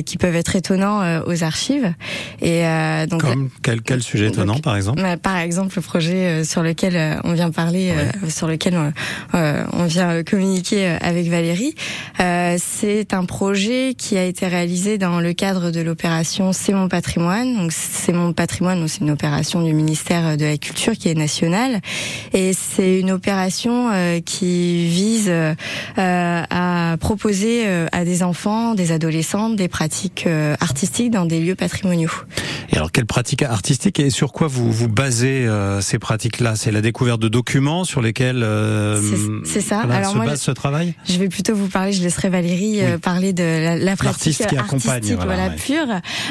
qui 0.04 0.18
peuvent 0.18 0.36
être 0.36 0.56
étonnants 0.56 1.22
aux 1.26 1.44
archives. 1.44 1.92
Et 2.40 2.62
donc 3.08 3.22
comme 3.22 3.50
quel, 3.62 3.82
quel 3.82 4.02
sujet 4.02 4.28
étonnant 4.28 4.58
par 4.58 4.76
exemple? 4.76 5.02
Par 5.22 5.38
exemple 5.38 5.74
le 5.76 5.82
projet 5.82 6.44
sur 6.44 6.62
lequel 6.62 7.20
on 7.24 7.32
vient 7.32 7.50
parler, 7.50 7.92
sur 8.28 8.46
lequel 8.46 8.92
on 9.32 9.81
vient 9.86 10.22
communiquer 10.22 10.88
euh, 10.88 10.96
avec 11.00 11.28
Valérie. 11.28 11.74
Euh, 12.20 12.56
c'est 12.58 13.14
un 13.14 13.24
projet 13.24 13.94
qui 13.96 14.16
a 14.16 14.24
été 14.24 14.46
réalisé 14.46 14.98
dans 14.98 15.20
le 15.20 15.32
cadre 15.32 15.70
de 15.70 15.80
l'opération 15.80 16.52
C'est 16.52 16.72
mon 16.72 16.88
patrimoine. 16.88 17.56
Donc 17.56 17.72
c'est 17.72 18.12
mon 18.12 18.32
patrimoine, 18.32 18.86
c'est 18.88 19.00
une 19.00 19.10
opération 19.10 19.62
du 19.62 19.72
ministère 19.72 20.36
de 20.36 20.44
la 20.44 20.58
Culture 20.58 20.92
qui 20.94 21.08
est 21.08 21.14
nationale 21.14 21.80
et 22.32 22.52
c'est 22.52 23.00
une 23.00 23.10
opération 23.10 23.90
euh, 23.92 24.20
qui 24.20 24.86
vise 24.86 25.32
à 25.96 26.96
proposer 27.00 27.66
à 27.92 28.04
des 28.04 28.22
enfants, 28.22 28.74
des 28.74 28.92
adolescents 28.92 29.50
des 29.50 29.68
pratiques 29.68 30.26
artistiques 30.60 31.10
dans 31.10 31.24
des 31.24 31.40
lieux 31.40 31.54
patrimoniaux. 31.54 32.10
Et 32.72 32.76
alors 32.76 32.90
quelles 32.90 33.06
pratiques 33.06 33.42
artistiques 33.42 34.00
et 34.00 34.08
sur 34.08 34.32
quoi 34.32 34.48
vous 34.48 34.72
vous 34.72 34.88
basez 34.88 35.46
ces 35.80 35.98
pratiques-là? 35.98 36.56
C'est 36.56 36.70
la 36.70 36.80
découverte 36.80 37.20
de 37.20 37.28
documents 37.28 37.84
sur 37.84 38.00
lesquels 38.00 38.46
c'est 39.44 39.60
ça. 39.60 39.80
Alors 39.80 40.12
se 40.12 40.16
moi, 40.16 40.24
base 40.24 40.40
ce 40.40 40.50
travail? 40.50 40.94
Je 41.06 41.18
vais 41.18 41.28
plutôt 41.28 41.54
vous 41.54 41.68
parler, 41.68 41.92
je 41.92 42.02
laisserai 42.02 42.30
Valérie 42.30 42.82
euh, 42.82 42.96
parler 42.96 43.32
de 43.34 43.42
la, 43.42 43.76
la 43.76 43.96
pratique 43.96 44.46
qui 44.46 44.56
artistique, 44.56 45.18
voilà, 45.22 45.50
pure, 45.50 45.86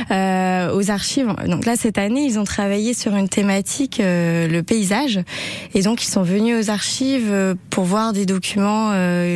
euh, 0.09 0.73
aux 0.73 0.89
archives. 0.89 1.27
Donc 1.47 1.65
là, 1.65 1.75
cette 1.75 1.97
année, 1.97 2.25
ils 2.25 2.39
ont 2.39 2.43
travaillé 2.43 2.93
sur 2.93 3.15
une 3.15 3.29
thématique, 3.29 3.99
euh, 3.99 4.47
le 4.47 4.63
paysage, 4.63 5.19
et 5.75 5.81
donc 5.83 6.03
ils 6.03 6.09
sont 6.09 6.23
venus 6.23 6.55
aux 6.65 6.69
archives 6.71 7.29
euh, 7.29 7.53
pour 7.69 7.83
voir 7.83 8.13
des 8.13 8.25
documents 8.25 8.89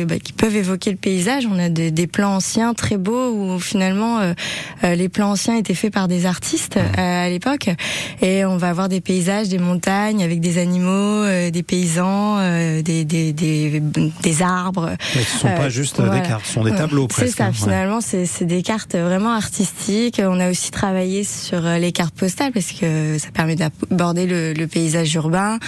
bah, 0.06 0.18
qui 0.18 0.32
peuvent 0.32 0.56
évoquer 0.56 0.90
le 0.90 0.96
paysage. 0.96 1.46
On 1.46 1.58
a 1.58 1.68
des, 1.68 1.92
des 1.92 2.06
plans 2.06 2.34
anciens 2.36 2.74
très 2.74 2.96
beaux 2.96 3.30
où 3.30 3.60
finalement 3.60 4.34
les 4.82 5.08
plans 5.08 5.30
anciens 5.30 5.56
étaient 5.56 5.74
faits 5.74 5.92
par 5.92 6.08
des 6.08 6.26
artistes 6.26 6.78
à 6.96 7.28
l'époque, 7.28 7.70
et 8.22 8.44
on 8.44 8.56
va 8.56 8.70
avoir 8.70 8.88
des 8.88 9.00
paysages, 9.00 9.48
des 9.48 9.58
montagnes 9.58 10.22
avec 10.22 10.40
des 10.40 10.58
animaux, 10.58 11.24
des 11.50 11.62
paysans, 11.62 12.38
des, 12.82 13.04
des, 13.04 13.32
des, 13.32 13.80
des 13.80 14.42
arbres. 14.42 14.96
ce 15.12 15.18
ne 15.18 15.24
sont 15.24 15.48
pas 15.48 15.68
juste 15.68 16.00
des 16.00 16.22
cartes, 16.22 16.46
ce 16.46 16.54
sont 16.54 16.64
des 16.64 16.74
tableaux 16.74 17.06
presque. 17.06 17.30
C'est 17.30 17.36
ça, 17.36 17.46
hein, 17.46 17.52
finalement, 17.52 18.00
c'est 18.00 18.44
des 18.44 18.62
cartes 18.62 18.94
vraiment 18.94 19.32
artistiques. 19.32 20.20
On 20.24 20.40
a 20.40 20.50
aussi 20.50 20.70
travaillé 20.70 21.24
sur 21.24 21.64
euh, 21.66 21.78
les 21.78 21.92
cartes 21.92 22.14
postales 22.14 22.52
parce 22.52 22.72
que 22.72 23.18
ça 23.18 23.28
permet 23.32 23.56
d'aborder 23.56 24.26
le, 24.26 24.52
le, 24.52 24.66
paysage 24.66 25.14
urbain, 25.14 25.58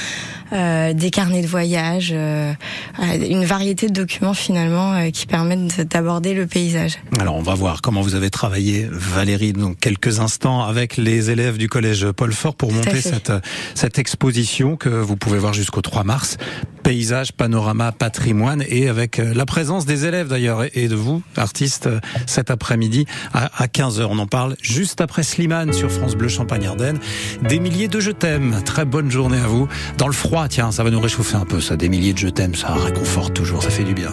euh, 0.52 0.92
des 0.92 1.10
carnets 1.10 1.42
de 1.42 1.46
voyage, 1.46 2.12
euh, 2.14 2.52
une 2.98 3.44
variété 3.44 3.88
de 3.88 3.92
documents 3.92 4.34
finalement 4.34 4.94
euh, 4.94 5.10
qui 5.10 5.26
permettent 5.26 5.80
d'aborder 5.88 6.34
le 6.34 6.46
paysage. 6.46 6.98
Alors 7.20 7.36
on 7.36 7.42
va 7.42 7.54
voir 7.54 7.82
comment 7.82 8.00
vous 8.00 8.14
avez 8.14 8.30
travaillé, 8.30 8.86
Valérie, 8.90 9.52
dans 9.52 9.74
quelques 9.74 10.20
instants 10.20 10.62
avec 10.62 10.96
les 10.96 11.17
élèves 11.18 11.58
du 11.58 11.68
collège 11.68 12.10
Paul 12.12 12.32
Fort 12.32 12.54
pour 12.54 12.72
monter 12.72 13.00
cette, 13.00 13.32
cette 13.74 13.98
exposition 13.98 14.76
que 14.76 14.88
vous 14.88 15.16
pouvez 15.16 15.38
voir 15.38 15.52
jusqu'au 15.52 15.82
3 15.82 16.04
mars. 16.04 16.36
Paysage, 16.82 17.32
panorama, 17.32 17.92
patrimoine 17.92 18.64
et 18.66 18.88
avec 18.88 19.18
euh, 19.18 19.34
la 19.34 19.44
présence 19.44 19.84
des 19.84 20.06
élèves 20.06 20.28
d'ailleurs 20.28 20.64
et 20.72 20.88
de 20.88 20.94
vous, 20.94 21.22
artistes, 21.36 21.86
euh, 21.86 22.00
cet 22.26 22.50
après-midi 22.50 23.04
à 23.34 23.66
15h. 23.66 24.06
On 24.08 24.18
en 24.18 24.26
parle 24.26 24.56
juste 24.62 25.00
après 25.00 25.22
Slimane 25.22 25.72
sur 25.72 25.90
France 25.90 26.14
Bleu 26.14 26.28
Champagne-Ardenne. 26.28 26.98
Des 27.42 27.60
milliers 27.60 27.88
de 27.88 28.00
je 28.00 28.10
t'aime. 28.10 28.62
Très 28.64 28.84
bonne 28.84 29.10
journée 29.10 29.38
à 29.38 29.46
vous. 29.46 29.68
Dans 29.98 30.06
le 30.06 30.12
froid, 30.12 30.48
tiens, 30.48 30.72
ça 30.72 30.82
va 30.84 30.90
nous 30.90 31.00
réchauffer 31.00 31.36
un 31.36 31.44
peu 31.44 31.60
ça. 31.60 31.76
Des 31.76 31.88
milliers 31.88 32.12
de 32.12 32.18
je 32.18 32.28
t'aime, 32.28 32.54
ça 32.54 32.74
réconforte 32.74 33.34
toujours, 33.34 33.62
ça 33.62 33.70
fait 33.70 33.84
du 33.84 33.94
bien. 33.94 34.12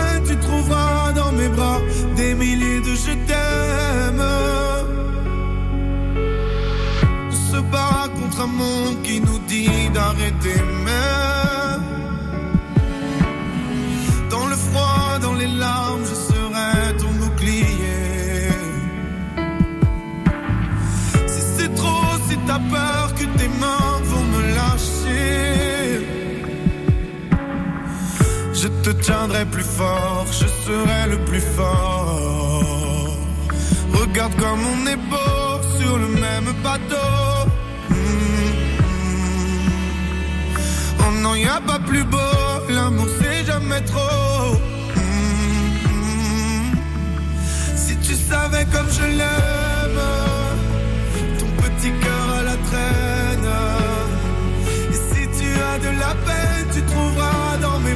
trouveras 0.41 1.11
dans 1.13 1.31
mes 1.31 1.49
bras 1.49 1.79
des 2.15 2.33
milliers 2.33 2.81
de 2.81 2.93
je 3.05 3.13
t'aime. 3.27 4.25
On 7.29 7.35
se 7.51 7.59
bat 7.73 8.05
contre 8.19 8.41
un 8.41 8.51
monde 8.61 9.01
qui 9.03 9.21
nous 9.21 9.39
dit 9.47 9.89
d'arrêter 9.93 10.59
même. 10.87 11.83
Dans 14.29 14.47
le 14.47 14.55
froid, 14.55 15.19
dans 15.21 15.33
les 15.33 15.51
larmes, 15.63 16.03
je 16.11 16.15
serai 16.29 16.97
ton 17.01 17.11
bouclier. 17.21 18.49
Si 21.33 21.41
c'est 21.55 21.73
trop, 21.75 22.11
si 22.27 22.35
t'as 22.47 22.61
peur 22.75 23.13
que 23.17 23.25
tes 23.37 23.49
mains 23.61 23.97
vont 24.09 24.25
me 24.33 24.41
lâcher. 24.57 25.70
Te 28.93 29.01
tiendrai 29.03 29.45
plus 29.45 29.63
fort, 29.63 30.25
je 30.27 30.47
serai 30.65 31.09
le 31.09 31.17
plus 31.25 31.41
fort. 31.41 32.63
Regarde 33.93 34.35
comme 34.35 34.61
on 34.73 34.87
est 34.87 35.01
beau 35.09 35.61
sur 35.79 35.97
le 35.97 36.07
même 36.07 36.51
bateau. 36.63 37.49
Oh 40.99 41.11
non, 41.21 41.35
y 41.35 41.45
a 41.45 41.61
pas 41.61 41.79
plus 41.79 42.03
beau, 42.03 42.17
l'amour 42.69 43.07
c'est 43.19 43.45
jamais 43.45 43.81
trop. 43.81 44.57
Si 47.75 47.95
tu 47.97 48.13
savais 48.13 48.65
comme 48.73 48.89
je 48.89 49.05
l'aime, 49.19 50.01
ton 51.39 51.49
petit 51.61 51.91
cœur 52.03 52.25
à 52.39 52.43
la 52.43 52.57
traîne. 52.67 53.51
Et 54.91 54.99
si 55.09 55.21
tu 55.37 55.49
as 55.69 55.77
de 55.79 55.91
la 55.99 56.13
peine, 56.25 56.67
tu 56.73 56.81
trouveras 56.83 57.57
dans 57.61 57.79
mes 57.79 57.95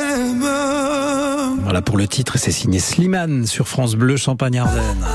Pour 1.85 1.97
le 1.97 2.07
titre, 2.07 2.37
c'est 2.37 2.51
signé 2.51 2.79
Slimane 2.79 3.45
sur 3.45 3.67
France 3.67 3.95
Bleu 3.95 4.17
Champagne-Ardenne. 4.17 5.05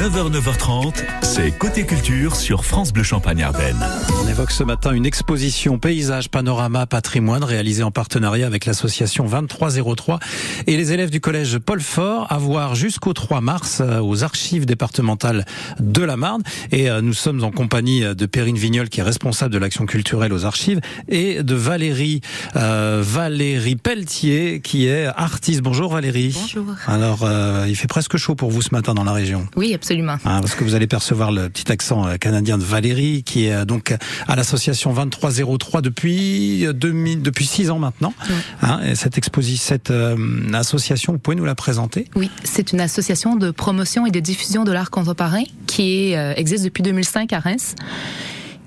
9h, 0.00 0.32
9h30, 0.32 1.04
c'est 1.20 1.50
Côté 1.50 1.84
Culture 1.84 2.34
sur 2.34 2.64
France 2.64 2.90
Bleu 2.90 3.02
Champagne-Ardenne. 3.02 3.76
On 4.24 4.26
évoque 4.28 4.50
ce 4.50 4.64
matin 4.64 4.92
une 4.92 5.04
exposition 5.04 5.78
paysage, 5.78 6.30
panorama, 6.30 6.86
patrimoine 6.86 7.44
réalisée 7.44 7.82
en 7.82 7.90
partenariat 7.90 8.46
avec 8.46 8.64
l'association 8.64 9.26
2303 9.26 10.18
et 10.66 10.78
les 10.78 10.94
élèves 10.94 11.10
du 11.10 11.20
collège 11.20 11.58
Paul 11.58 11.82
Fort 11.82 12.32
à 12.32 12.38
voir 12.38 12.74
jusqu'au 12.74 13.12
3 13.12 13.42
mars 13.42 13.82
euh, 13.82 14.00
aux 14.00 14.24
archives 14.24 14.64
départementales 14.64 15.44
de 15.80 16.02
la 16.02 16.16
Marne. 16.16 16.44
Et 16.72 16.88
euh, 16.88 17.02
nous 17.02 17.12
sommes 17.12 17.44
en 17.44 17.50
compagnie 17.50 18.00
de 18.00 18.24
Perrine 18.24 18.56
Vignol 18.56 18.88
qui 18.88 19.00
est 19.00 19.02
responsable 19.02 19.52
de 19.52 19.58
l'action 19.58 19.84
culturelle 19.84 20.32
aux 20.32 20.46
archives 20.46 20.80
et 21.08 21.42
de 21.42 21.54
Valérie 21.54 22.22
euh, 22.56 23.02
Valérie 23.04 23.76
Pelletier 23.76 24.62
qui 24.62 24.86
est 24.86 25.04
artiste. 25.04 25.60
Bonjour 25.60 25.92
Valérie. 25.92 26.34
Bonjour. 26.40 26.74
Alors 26.86 27.24
euh, 27.24 27.66
il 27.68 27.76
fait 27.76 27.86
presque 27.86 28.16
chaud 28.16 28.34
pour 28.34 28.50
vous 28.50 28.62
ce 28.62 28.70
matin 28.72 28.94
dans 28.94 29.04
la 29.04 29.12
région. 29.12 29.46
Oui, 29.56 29.74
absolument. 29.74 29.89
Hein, 29.90 30.18
parce 30.24 30.54
que 30.54 30.62
vous 30.62 30.74
allez 30.74 30.86
percevoir 30.86 31.32
le 31.32 31.48
petit 31.48 31.70
accent 31.72 32.06
euh, 32.06 32.16
canadien 32.16 32.58
de 32.58 32.62
Valérie, 32.62 33.22
qui 33.24 33.46
est 33.46 33.52
euh, 33.52 33.64
donc 33.64 33.94
à 34.28 34.36
l'association 34.36 34.92
2303 34.92 35.80
depuis 35.80 36.66
2000, 36.72 37.22
depuis 37.22 37.44
six 37.44 37.70
ans 37.70 37.78
maintenant. 37.78 38.14
Hein, 38.62 38.80
et 38.84 38.94
cette 38.94 39.18
exposition, 39.18 39.64
cette 39.66 39.90
euh, 39.90 40.16
association, 40.52 41.12
vous 41.12 41.18
pouvez 41.18 41.36
nous 41.36 41.44
la 41.44 41.54
présenter? 41.54 42.06
Oui, 42.14 42.30
c'est 42.44 42.72
une 42.72 42.80
association 42.80 43.36
de 43.36 43.50
promotion 43.50 44.06
et 44.06 44.10
de 44.10 44.20
diffusion 44.20 44.64
de 44.64 44.72
l'art 44.72 44.90
contemporain 44.90 45.42
qui 45.66 46.10
est, 46.10 46.16
euh, 46.16 46.34
existe 46.36 46.64
depuis 46.64 46.82
2005 46.82 47.32
à 47.32 47.40
Reims 47.40 47.74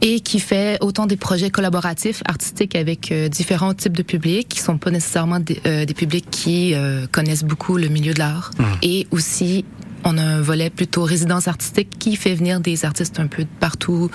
et 0.03 0.19
qui 0.19 0.39
fait 0.39 0.77
autant 0.81 1.05
des 1.05 1.15
projets 1.15 1.49
collaboratifs 1.49 2.21
artistiques 2.25 2.75
avec 2.75 3.11
euh, 3.11 3.29
différents 3.29 3.73
types 3.73 3.95
de 3.95 4.03
publics 4.03 4.49
qui 4.49 4.59
sont 4.59 4.77
pas 4.77 4.91
nécessairement 4.91 5.39
des, 5.39 5.61
euh, 5.65 5.85
des 5.85 5.93
publics 5.93 6.27
qui 6.29 6.75
euh, 6.75 7.07
connaissent 7.09 7.45
beaucoup 7.45 7.77
le 7.77 7.87
milieu 7.87 8.13
de 8.13 8.19
l'art 8.19 8.51
et 8.81 9.07
aussi 9.11 9.63
on 10.05 10.17
a 10.17 10.21
un 10.21 10.41
volet 10.41 10.69
plutôt 10.69 11.03
résidence 11.03 11.47
artistique 11.47 11.97
qui 11.99 12.15
fait 12.15 12.35
venir 12.35 12.59
des 12.59 12.85
artistes 12.85 13.19
un 13.19 13.27
peu 13.27 13.43
de 13.43 13.49
partout 13.59 14.09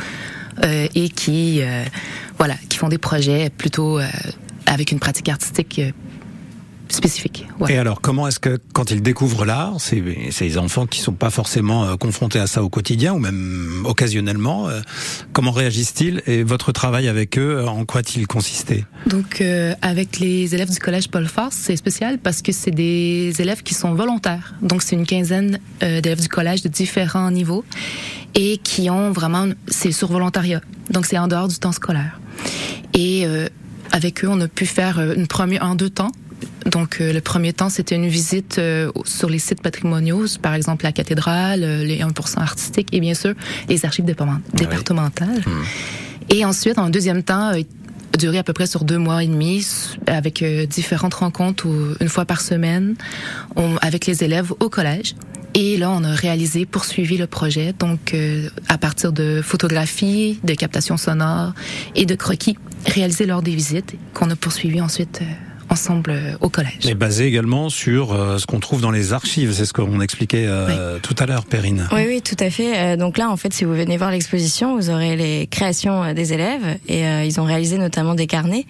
euh, 0.64 0.88
et 0.94 1.08
qui 1.08 1.60
euh, 1.62 1.84
voilà 2.36 2.54
qui 2.68 2.78
font 2.78 2.88
des 2.88 2.98
projets 2.98 3.50
plutôt 3.50 3.98
euh, 3.98 4.06
avec 4.66 4.92
une 4.92 4.98
pratique 4.98 5.28
artistique 5.28 5.80
spécifique. 6.88 7.46
Ouais. 7.60 7.74
Et 7.74 7.78
alors, 7.78 8.00
comment 8.00 8.26
est-ce 8.28 8.40
que, 8.40 8.58
quand 8.72 8.90
ils 8.90 9.02
découvrent 9.02 9.44
l'art, 9.44 9.74
c'est 9.78 10.02
ces 10.30 10.58
enfants 10.58 10.86
qui 10.86 11.00
sont 11.00 11.12
pas 11.12 11.30
forcément 11.30 11.84
euh, 11.84 11.96
confrontés 11.96 12.38
à 12.38 12.46
ça 12.46 12.62
au 12.62 12.68
quotidien 12.68 13.12
ou 13.14 13.18
même 13.18 13.82
occasionnellement, 13.84 14.68
euh, 14.68 14.80
comment 15.32 15.50
réagissent-ils 15.50 16.22
Et 16.26 16.42
votre 16.42 16.72
travail 16.72 17.08
avec 17.08 17.38
eux, 17.38 17.58
euh, 17.58 17.66
en 17.66 17.84
quoi 17.84 18.00
a-t-il 18.00 18.26
consisté? 18.26 18.84
Donc, 19.06 19.40
euh, 19.40 19.74
avec 19.82 20.18
les 20.18 20.54
élèves 20.54 20.70
du 20.70 20.78
collège 20.78 21.08
Paul 21.08 21.26
Fort, 21.26 21.52
c'est 21.52 21.76
spécial 21.76 22.18
parce 22.18 22.42
que 22.42 22.52
c'est 22.52 22.70
des 22.70 23.32
élèves 23.38 23.62
qui 23.62 23.74
sont 23.74 23.94
volontaires. 23.94 24.54
Donc, 24.62 24.82
c'est 24.82 24.96
une 24.96 25.06
quinzaine 25.06 25.58
euh, 25.82 26.00
d'élèves 26.00 26.20
du 26.20 26.28
collège 26.28 26.62
de 26.62 26.68
différents 26.68 27.30
niveaux 27.30 27.64
et 28.34 28.58
qui 28.58 28.90
ont 28.90 29.10
vraiment, 29.10 29.46
c'est 29.68 29.92
sur 29.92 30.08
volontariat. 30.08 30.60
Donc, 30.90 31.06
c'est 31.06 31.18
en 31.18 31.28
dehors 31.28 31.48
du 31.48 31.58
temps 31.58 31.72
scolaire. 31.72 32.20
Et 32.94 33.26
euh, 33.26 33.48
avec 33.92 34.24
eux, 34.24 34.28
on 34.30 34.40
a 34.40 34.48
pu 34.48 34.66
faire 34.66 35.00
une 35.00 35.26
première 35.26 35.64
en 35.64 35.74
deux 35.74 35.90
temps. 35.90 36.12
Donc, 36.68 37.00
euh, 37.00 37.12
le 37.12 37.20
premier 37.20 37.52
temps, 37.52 37.68
c'était 37.68 37.94
une 37.94 38.08
visite 38.08 38.58
euh, 38.58 38.90
sur 39.04 39.28
les 39.28 39.38
sites 39.38 39.62
patrimoniaux, 39.62 40.26
par 40.42 40.54
exemple 40.54 40.84
la 40.84 40.92
cathédrale, 40.92 41.62
euh, 41.64 41.84
les 41.84 41.98
1% 42.00 42.38
artistiques 42.38 42.88
et 42.92 43.00
bien 43.00 43.14
sûr 43.14 43.34
les 43.68 43.84
archives 43.84 44.04
département- 44.04 44.40
départementales. 44.54 45.42
Et 46.30 46.44
ensuite, 46.44 46.78
en 46.78 46.90
deuxième 46.90 47.22
temps, 47.22 47.52
duré 48.18 48.38
à 48.38 48.42
peu 48.42 48.52
près 48.52 48.66
sur 48.66 48.84
deux 48.84 48.98
mois 48.98 49.24
et 49.24 49.28
demi, 49.28 49.66
avec 50.06 50.44
différentes 50.68 51.14
rencontres 51.14 51.66
une 52.00 52.08
fois 52.08 52.24
par 52.26 52.40
semaine, 52.40 52.96
avec 53.80 54.06
les 54.06 54.24
élèves 54.24 54.52
au 54.60 54.68
collège. 54.68 55.14
Et 55.54 55.76
là, 55.78 55.90
on 55.90 56.04
a 56.04 56.12
réalisé, 56.12 56.66
poursuivi 56.66 57.16
le 57.16 57.26
projet, 57.26 57.72
donc 57.78 58.12
euh, 58.14 58.48
à 58.68 58.76
partir 58.78 59.12
de 59.12 59.40
photographies, 59.42 60.38
de 60.44 60.54
captations 60.54 60.96
sonores 60.96 61.52
et 61.94 62.04
de 62.06 62.14
croquis 62.14 62.58
réalisés 62.86 63.26
lors 63.26 63.42
des 63.42 63.54
visites, 63.54 63.94
qu'on 64.14 64.30
a 64.30 64.36
poursuivi 64.36 64.80
ensuite 64.80 65.20
euh, 65.22 65.24
ensemble 65.70 66.10
euh, 66.10 66.32
au 66.40 66.48
collège. 66.48 66.86
Et 66.86 66.94
basé 66.94 67.26
également 67.26 67.68
sur 67.68 68.12
euh, 68.12 68.38
ce 68.38 68.46
qu'on 68.46 68.60
trouve 68.60 68.80
dans 68.80 68.90
les 68.90 69.12
archives, 69.12 69.52
c'est 69.52 69.64
ce 69.64 69.72
qu'on 69.72 70.00
expliquait 70.00 70.44
euh, 70.46 70.98
tout 71.00 71.14
à 71.18 71.26
l'heure, 71.26 71.44
Perrine. 71.44 71.88
Oui, 71.92 72.02
oui, 72.06 72.22
tout 72.22 72.36
à 72.40 72.50
fait. 72.50 72.96
Donc 72.96 73.18
là, 73.18 73.28
en 73.30 73.36
fait, 73.36 73.52
si 73.52 73.64
vous 73.64 73.74
venez 73.74 73.96
voir 73.96 74.10
l'exposition, 74.10 74.76
vous 74.76 74.90
aurez 74.90 75.16
les 75.16 75.46
créations 75.46 76.12
des 76.14 76.32
élèves 76.32 76.78
et 76.88 77.04
euh, 77.06 77.24
ils 77.24 77.40
ont 77.40 77.44
réalisé 77.44 77.78
notamment 77.78 78.14
des 78.14 78.26
carnets. 78.26 78.66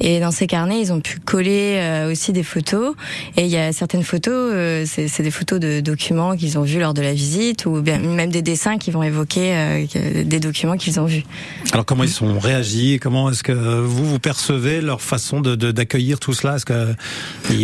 Et 0.00 0.20
dans 0.20 0.30
ces 0.30 0.46
carnets, 0.46 0.80
ils 0.80 0.92
ont 0.92 1.00
pu 1.00 1.18
coller 1.18 1.76
euh, 1.78 2.12
aussi 2.12 2.32
des 2.32 2.42
photos. 2.42 2.94
Et 3.36 3.42
il 3.42 3.48
y 3.50 3.56
a 3.56 3.72
certaines 3.72 4.02
photos, 4.04 4.52
euh, 4.54 4.84
c'est 4.86 5.08
c'est 5.08 5.22
des 5.22 5.30
photos 5.30 5.58
de 5.60 5.80
documents 5.80 6.36
qu'ils 6.36 6.58
ont 6.58 6.62
vus 6.62 6.78
lors 6.80 6.94
de 6.94 7.02
la 7.02 7.12
visite 7.12 7.66
ou 7.66 7.80
bien 7.80 7.98
même 7.98 8.30
des 8.30 8.42
dessins 8.42 8.78
qui 8.78 8.90
vont 8.90 9.02
évoquer 9.02 9.54
euh, 9.54 9.86
que- 9.86 10.22
des 10.22 10.40
documents 10.40 10.76
qu'ils 10.76 11.00
ont 11.00 11.04
vus. 11.06 11.24
Alors 11.72 11.84
comment 11.84 12.04
ils 12.04 12.10
sont 12.10 12.38
réagis? 12.38 12.98
Comment 13.00 13.30
est-ce 13.30 13.42
que 13.42 13.52
vous 13.52 14.04
vous 14.04 14.18
percevez 14.18 14.80
leur 14.80 15.00
façon 15.00 15.40
de 15.40 15.54
de- 15.54 15.70
d'accueillir 15.72 16.18
tout 16.20 16.32
cela 16.36 16.56
Est-ce 16.56 16.66
que 16.66 16.94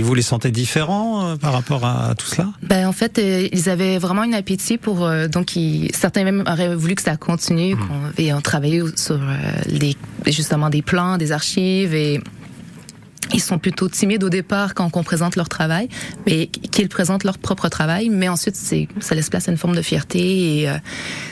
vous 0.03 0.15
les 0.15 0.23
sentez 0.23 0.51
différents 0.51 1.27
euh, 1.27 1.37
par 1.37 1.53
rapport 1.53 1.85
à 1.85 2.15
tout 2.17 2.27
cela? 2.27 2.49
Ben 2.63 2.87
en 2.87 2.93
fait, 2.93 3.19
euh, 3.19 3.49
ils 3.53 3.69
avaient 3.69 3.99
vraiment 3.99 4.23
un 4.23 4.33
appétit 4.33 4.79
pour 4.79 5.05
euh, 5.05 5.29
donc 5.29 5.57
ils, 5.57 5.95
certains 5.95 6.25
même 6.25 6.45
auraient 6.47 6.75
voulu 6.75 6.95
que 6.95 7.03
ça 7.03 7.17
continue, 7.17 7.77
qu'on 7.77 8.11
et 8.23 8.33
on 8.33 8.41
travaillait 8.41 8.83
sur 8.97 9.21
les 9.67 9.97
justement 10.27 10.71
des 10.71 10.83
plans, 10.83 11.19
des 11.19 11.33
archives 11.33 11.95
et 11.95 12.21
ils 13.33 13.41
sont 13.41 13.59
plutôt 13.59 13.89
timides 13.89 14.25
au 14.25 14.29
départ 14.29 14.75
quand 14.75 14.91
on 14.97 15.03
présente 15.03 15.37
leur 15.37 15.49
travail, 15.49 15.89
mais 16.27 16.47
qu'ils 16.47 16.89
présentent 16.89 17.25
leur 17.25 17.39
propre 17.39 17.69
travail, 17.69 18.09
mais 18.09 18.29
ensuite 18.29 18.57
c'est 18.57 18.89
ça 19.01 19.15
laisse 19.15 19.31
place 19.31 19.49
à 19.49 19.53
une 19.53 19.59
forme 19.59 19.77
de 19.77 19.83
fierté 19.83 20.59
et 20.61 20.69
euh, 20.69 20.77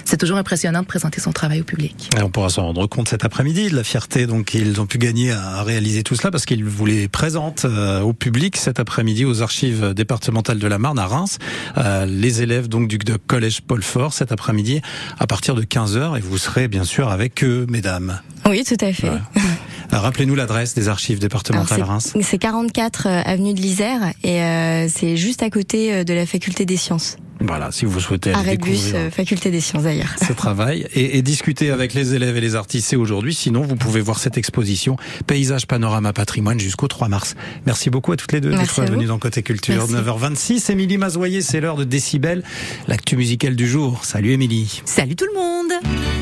c'est 0.04 0.16
toujours 0.16 0.38
impressionnant 0.38 0.82
de 0.82 0.86
présenter 0.86 1.20
son 1.20 1.32
travail 1.32 1.60
au 1.60 1.64
public. 1.64 2.10
Et 2.16 2.22
on 2.22 2.30
pourra 2.30 2.48
s'en 2.48 2.62
rendre 2.62 2.86
compte 2.86 3.08
cet 3.08 3.24
après-midi 3.24 3.70
de 3.70 3.76
la 3.76 3.84
fierté 3.84 4.26
donc 4.26 4.46
qu'ils 4.46 4.80
ont 4.80 4.86
pu 4.86 4.98
gagner 4.98 5.32
à 5.32 5.62
réaliser 5.62 6.02
tout 6.02 6.14
cela 6.14 6.30
parce 6.30 6.46
qu'ils 6.46 6.64
vous 6.64 6.86
les 6.86 7.08
présentent 7.08 7.64
euh, 7.64 8.00
au 8.00 8.12
public 8.12 8.56
cet 8.56 8.80
après-midi 8.80 9.24
aux 9.24 9.42
archives 9.42 9.94
départementales 9.94 10.58
de 10.58 10.66
la 10.66 10.78
Marne 10.78 10.98
à 10.98 11.06
Reims. 11.06 11.38
Euh, 11.78 12.06
les 12.06 12.42
élèves 12.42 12.68
donc 12.68 12.88
du 12.88 12.98
de 12.98 13.16
collège 13.16 13.62
Paul 13.62 13.82
Fort 13.82 14.12
cet 14.12 14.32
après-midi 14.32 14.80
à 15.18 15.26
partir 15.26 15.54
de 15.54 15.62
15h 15.62 16.16
et 16.16 16.20
vous 16.20 16.38
serez 16.38 16.68
bien 16.68 16.84
sûr 16.84 17.08
avec 17.08 17.42
eux, 17.44 17.66
mesdames. 17.68 18.20
Oui, 18.46 18.64
tout 18.64 18.76
à 18.80 18.92
fait. 18.92 19.10
Rappelez-nous 19.92 20.34
l'adresse 20.34 20.74
des 20.74 20.88
archives 20.88 21.18
départementales 21.18 21.82
Reims. 21.82 22.14
C'est 22.20 22.38
44 22.38 23.06
avenue 23.06 23.54
de 23.54 23.60
l'Isère 23.60 24.12
et 24.22 24.40
c'est 24.88 25.16
juste 25.16 25.42
à 25.42 25.50
côté 25.50 26.04
de 26.04 26.14
la 26.14 26.26
faculté 26.26 26.64
des 26.64 26.76
sciences. 26.76 27.16
Voilà, 27.40 27.72
si 27.72 27.86
vous 27.86 28.00
souhaitez 28.00 28.32
aller 28.34 28.56
découvrir 28.56 28.94
euh, 28.94 29.10
faculté 29.10 29.50
des 29.50 29.60
sciences 29.60 29.84
d'ailleurs. 29.84 30.14
Ce 30.26 30.32
travail 30.32 30.86
et, 30.94 31.16
et, 31.16 31.22
discuter 31.22 31.70
avec 31.70 31.94
les 31.94 32.14
élèves 32.14 32.36
et 32.36 32.40
les 32.40 32.54
artistes, 32.54 32.88
c'est 32.88 32.96
aujourd'hui. 32.96 33.34
Sinon, 33.34 33.62
vous 33.62 33.76
pouvez 33.76 34.00
voir 34.00 34.18
cette 34.18 34.36
exposition 34.36 34.96
Paysage, 35.26 35.66
Panorama, 35.66 36.12
Patrimoine 36.12 36.60
jusqu'au 36.60 36.86
3 36.86 37.08
mars. 37.08 37.36
Merci 37.64 37.88
beaucoup 37.88 38.12
à 38.12 38.16
toutes 38.16 38.32
les 38.32 38.40
deux 38.40 38.50
d'être 38.50 38.82
venues 38.82 39.06
dans 39.06 39.18
Côté 39.18 39.42
Culture. 39.42 39.86
9h26, 39.86 40.70
Émilie 40.70 40.98
Mazoyer, 40.98 41.40
c'est 41.40 41.60
l'heure 41.60 41.76
de 41.76 41.84
Décibel, 41.84 42.42
l'actu 42.88 43.16
musical 43.16 43.56
du 43.56 43.66
jour. 43.66 44.04
Salut 44.04 44.32
Émilie. 44.32 44.82
Salut 44.84 45.16
tout 45.16 45.26
le 45.26 45.38
monde. 45.38 46.19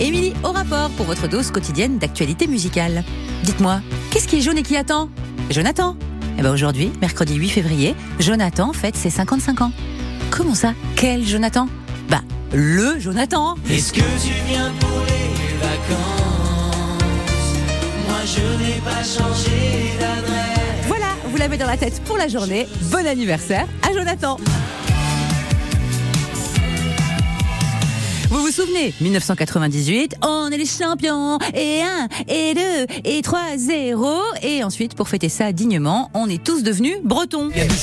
Émilie, 0.00 0.34
au 0.42 0.50
rapport 0.50 0.90
pour 0.90 1.06
votre 1.06 1.28
dose 1.28 1.50
quotidienne 1.50 1.98
d'actualité 1.98 2.46
musicale. 2.46 3.04
Dites-moi, 3.44 3.80
qu'est-ce 4.10 4.26
qui 4.26 4.36
est 4.36 4.40
jaune 4.40 4.58
et 4.58 4.62
qui 4.62 4.76
attend? 4.76 5.08
Jonathan? 5.50 5.96
Eh 6.36 6.42
ben 6.42 6.50
aujourd'hui, 6.52 6.90
mercredi 7.00 7.36
8 7.36 7.48
février, 7.48 7.94
Jonathan 8.18 8.72
fête 8.72 8.96
ses 8.96 9.10
55 9.10 9.60
ans. 9.60 9.72
Comment 10.30 10.54
ça? 10.54 10.74
Quel 10.96 11.24
Jonathan? 11.24 11.68
Bah, 12.08 12.22
le 12.52 12.98
Jonathan 12.98 13.54
Est-ce 13.70 13.92
que 13.92 14.00
tu 14.00 14.32
viens 14.48 14.72
pour 14.80 15.00
les 15.06 15.58
vacances? 15.64 17.04
Moi 18.08 18.18
je 18.26 18.64
n'ai 18.64 18.80
pas 18.80 19.04
changé 19.04 19.92
d'adresse. 20.00 20.86
Voilà, 20.88 21.06
vous 21.28 21.36
l'avez 21.36 21.56
dans 21.56 21.66
la 21.68 21.76
tête 21.76 22.02
pour 22.04 22.16
la 22.16 22.26
journée. 22.26 22.66
Bon 22.90 23.06
anniversaire 23.06 23.66
à 23.88 23.92
Jonathan 23.92 24.38
Vous 28.34 28.40
vous 28.40 28.50
souvenez 28.50 28.92
1998, 29.00 30.16
on 30.22 30.50
est 30.50 30.56
les 30.56 30.66
champions 30.66 31.38
Et 31.54 31.82
1, 31.82 32.08
et 32.26 32.54
2, 32.54 32.60
et 33.04 33.22
3, 33.22 33.40
0 33.56 34.20
Et 34.42 34.64
ensuite, 34.64 34.96
pour 34.96 35.08
fêter 35.08 35.28
ça 35.28 35.52
dignement, 35.52 36.10
on 36.14 36.28
est 36.28 36.42
tous 36.42 36.64
devenus 36.64 36.96
bretons. 37.04 37.50
Il 37.54 37.58
y 37.58 37.60
a 37.60 37.66
du 37.66 37.74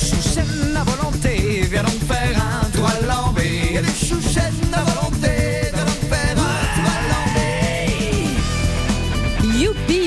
à 0.76 0.84
volonté, 0.84 1.62
viens 1.70 1.82
donc 1.82 1.94
faire 2.06 2.36
un 2.36 2.68
du 2.68 3.78
à 3.78 3.80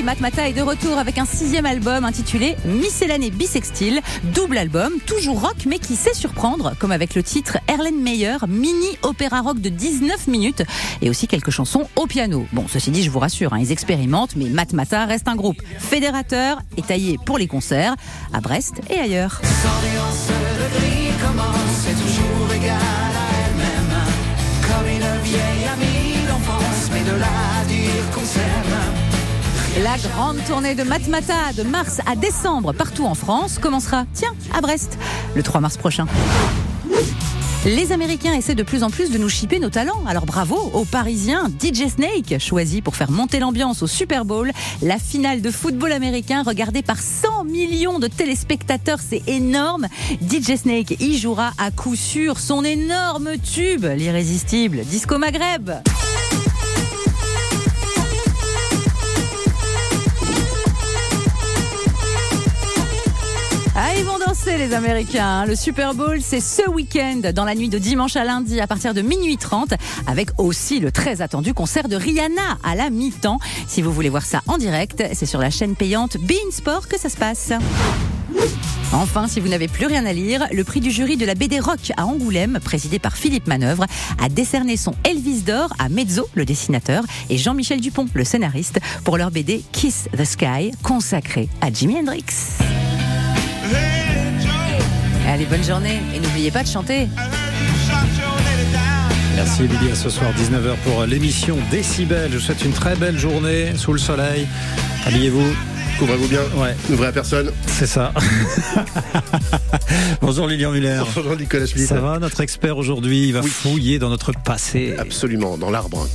Matmata 0.06 0.48
est 0.48 0.52
de 0.52 0.62
retour 0.62 0.98
avec 0.98 1.18
un 1.18 1.24
sixième 1.24 1.66
album 1.66 2.04
intitulé 2.04 2.54
Miscellanée 2.64 3.32
Bisextile, 3.32 4.00
double 4.22 4.56
album, 4.56 4.92
toujours 5.04 5.40
rock 5.40 5.66
mais 5.66 5.80
qui 5.80 5.96
sait 5.96 6.14
surprendre, 6.14 6.74
comme 6.78 6.92
avec 6.92 7.16
le 7.16 7.24
titre 7.24 7.58
Erlen 7.66 8.00
Meyer, 8.00 8.36
mini 8.46 8.86
opéra 9.02 9.40
rock 9.40 9.60
de 9.60 9.68
19 9.68 10.28
minutes 10.28 10.62
et 11.02 11.10
aussi 11.10 11.26
quelques 11.26 11.50
chansons 11.50 11.88
au 11.96 12.06
piano. 12.06 12.46
Bon, 12.52 12.66
ceci 12.68 12.92
dit, 12.92 13.02
je 13.02 13.10
vous 13.10 13.18
rassure, 13.18 13.52
hein, 13.52 13.58
ils 13.58 13.72
expérimentent, 13.72 14.36
mais 14.36 14.48
Matmata 14.48 15.06
reste 15.06 15.26
un 15.26 15.34
groupe 15.34 15.60
fédérateur 15.80 16.60
et 16.76 16.82
taillé 16.82 17.18
pour 17.26 17.36
les 17.36 17.48
concerts 17.48 17.96
à 18.32 18.40
Brest 18.40 18.74
et 18.88 19.00
ailleurs. 19.00 19.40
La 29.96 30.10
grande 30.10 30.44
tournée 30.44 30.74
de 30.74 30.82
Matmata 30.82 31.54
de 31.56 31.62
mars 31.62 32.02
à 32.06 32.16
décembre 32.16 32.74
partout 32.74 33.06
en 33.06 33.14
France 33.14 33.58
commencera, 33.58 34.04
tiens, 34.12 34.34
à 34.52 34.60
Brest, 34.60 34.98
le 35.34 35.42
3 35.42 35.62
mars 35.62 35.78
prochain. 35.78 36.06
Les 37.64 37.92
Américains 37.92 38.34
essaient 38.34 38.54
de 38.54 38.62
plus 38.62 38.82
en 38.82 38.90
plus 38.90 39.10
de 39.10 39.16
nous 39.16 39.30
shipper 39.30 39.58
nos 39.58 39.70
talents. 39.70 40.04
Alors 40.06 40.26
bravo 40.26 40.54
aux 40.74 40.84
Parisiens 40.84 41.48
DJ 41.48 41.88
Snake, 41.88 42.38
choisi 42.40 42.82
pour 42.82 42.94
faire 42.94 43.10
monter 43.10 43.38
l'ambiance 43.38 43.80
au 43.82 43.86
Super 43.86 44.26
Bowl. 44.26 44.52
La 44.82 44.98
finale 44.98 45.40
de 45.40 45.50
football 45.50 45.92
américain 45.92 46.42
regardée 46.42 46.82
par 46.82 46.98
100 46.98 47.44
millions 47.44 47.98
de 47.98 48.06
téléspectateurs, 48.06 48.98
c'est 49.00 49.22
énorme. 49.26 49.86
DJ 50.20 50.56
Snake 50.56 51.00
y 51.00 51.16
jouera 51.16 51.52
à 51.56 51.70
coup 51.70 51.96
sûr 51.96 52.38
son 52.38 52.64
énorme 52.64 53.38
tube, 53.38 53.86
l'irrésistible 53.86 54.84
Disco 54.84 55.16
Maghreb. 55.16 55.70
Ils 63.98 64.04
vont 64.04 64.18
danser 64.18 64.58
les 64.58 64.74
Américains. 64.74 65.46
Le 65.46 65.54
Super 65.54 65.94
Bowl, 65.94 66.18
c'est 66.20 66.40
ce 66.40 66.68
week-end, 66.68 67.20
dans 67.32 67.44
la 67.44 67.54
nuit 67.54 67.68
de 67.68 67.78
dimanche 67.78 68.16
à 68.16 68.24
lundi, 68.24 68.60
à 68.60 68.66
partir 68.66 68.94
de 68.94 69.00
minuit 69.00 69.36
30, 69.36 69.74
avec 70.06 70.30
aussi 70.38 70.80
le 70.80 70.92
très 70.92 71.22
attendu 71.22 71.54
concert 71.54 71.88
de 71.88 71.96
Rihanna 71.96 72.58
à 72.62 72.74
la 72.74 72.90
mi-temps. 72.90 73.38
Si 73.66 73.82
vous 73.82 73.92
voulez 73.92 74.08
voir 74.08 74.24
ça 74.24 74.42
en 74.48 74.58
direct, 74.58 75.02
c'est 75.14 75.26
sur 75.26 75.40
la 75.40 75.50
chaîne 75.50 75.76
payante 75.76 76.16
Bein 76.18 76.50
Sport 76.50 76.88
que 76.88 76.98
ça 76.98 77.08
se 77.08 77.16
passe. 77.16 77.52
Enfin, 78.92 79.28
si 79.28 79.40
vous 79.40 79.48
n'avez 79.48 79.68
plus 79.68 79.86
rien 79.86 80.04
à 80.04 80.12
lire, 80.12 80.46
le 80.52 80.64
prix 80.64 80.80
du 80.80 80.90
jury 80.90 81.16
de 81.16 81.24
la 81.24 81.34
BD 81.34 81.58
Rock 81.58 81.92
à 81.96 82.06
Angoulême, 82.06 82.58
présidé 82.62 82.98
par 82.98 83.16
Philippe 83.16 83.46
Manœuvre, 83.46 83.86
a 84.22 84.28
décerné 84.28 84.76
son 84.76 84.94
Elvis 85.04 85.42
d'or 85.42 85.72
à 85.78 85.88
Mezzo, 85.88 86.28
le 86.34 86.44
dessinateur, 86.44 87.02
et 87.30 87.38
Jean-Michel 87.38 87.80
Dupont, 87.80 88.06
le 88.12 88.24
scénariste, 88.24 88.78
pour 89.04 89.16
leur 89.16 89.30
BD 89.30 89.62
Kiss 89.72 90.08
the 90.16 90.24
Sky, 90.24 90.72
consacré 90.82 91.48
à 91.60 91.72
Jimi 91.72 91.96
Hendrix. 91.98 92.24
Allez, 95.28 95.44
bonne 95.46 95.64
journée 95.64 96.00
et 96.14 96.20
n'oubliez 96.20 96.50
pas 96.50 96.62
de 96.62 96.68
chanter. 96.68 97.08
Merci 99.34 99.64
Emilie, 99.64 99.90
à 99.90 99.94
ce 99.94 100.08
soir 100.08 100.30
19h 100.32 100.76
pour 100.84 101.04
l'émission 101.04 101.58
Décibel. 101.70 102.30
Je 102.30 102.38
vous 102.38 102.42
souhaite 102.42 102.64
une 102.64 102.72
très 102.72 102.96
belle 102.96 103.18
journée 103.18 103.74
sous 103.76 103.92
le 103.92 103.98
soleil. 103.98 104.46
Habillez-vous. 105.06 105.75
Couvrez-vous 105.98 106.28
bien. 106.28 106.42
Ouais. 106.56 106.76
N'ouvrez 106.90 107.06
à 107.06 107.12
personne. 107.12 107.50
C'est 107.66 107.86
ça. 107.86 108.12
Bonjour 110.20 110.46
Lilian 110.46 110.70
Muller. 110.70 111.00
Bonjour 111.14 111.36
Nicolas 111.36 111.64
Schmitt. 111.64 111.86
Ça 111.86 112.00
va, 112.00 112.18
notre 112.18 112.42
expert 112.42 112.76
aujourd'hui, 112.76 113.28
il 113.28 113.32
va 113.32 113.42
fouiller 113.42 113.98
dans 113.98 114.10
notre 114.10 114.32
passé. 114.32 114.94
Absolument, 114.98 115.56
dans 115.56 115.70
l'arbre. 115.70 116.06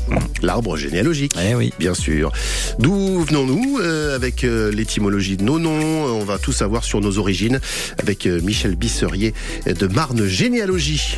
L'arbre 0.44 0.78
généalogique. 0.78 1.34
Eh 1.42 1.56
oui. 1.56 1.74
Bien 1.80 1.96
sûr. 1.96 2.32
D'où 2.78 3.22
venons-nous 3.24 3.80
euh, 3.82 4.16
avec 4.16 4.44
euh, 4.44 4.72
l'étymologie 4.72 5.36
de 5.36 5.44
nos 5.44 5.58
noms? 5.58 6.06
On 6.06 6.26
va 6.26 6.38
tout 6.38 6.54
savoir 6.54 6.84
sur 6.84 7.02
nos 7.02 7.18
origines 7.18 7.60
avec 7.98 8.28
euh, 8.28 8.40
Michel 8.42 8.76
Bisserier 8.76 9.34
de 9.66 9.88
Marne 9.88 10.28
Généalogie. 10.28 11.18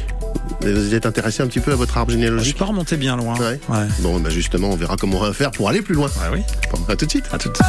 Vous 0.61 0.95
êtes 0.95 1.05
intéressé 1.05 1.43
un 1.43 1.47
petit 1.47 1.59
peu 1.59 1.73
à 1.73 1.75
votre 1.75 1.97
arbre 1.97 2.11
généalogique? 2.11 2.47
Je 2.47 2.53
peux 2.53 2.59
pas 2.59 2.71
remonter 2.71 2.95
bien 2.95 3.17
loin. 3.17 3.35
Ouais. 3.39 3.59
Bon, 3.99 4.19
bah 4.21 4.29
justement, 4.29 4.69
on 4.69 4.75
verra 4.77 4.95
comment 4.95 5.17
on 5.17 5.23
va 5.23 5.33
faire 5.33 5.51
pour 5.51 5.67
aller 5.67 5.81
plus 5.81 5.95
loin. 5.95 6.09
Ah 6.21 6.29
oui. 6.31 6.39
Bon, 6.71 6.79
à 6.87 6.95
tout 6.95 7.05
de 7.05 7.11
suite. 7.11 7.25
À 7.33 7.37
tout 7.37 7.49
de 7.49 7.55
suite. 7.55 7.67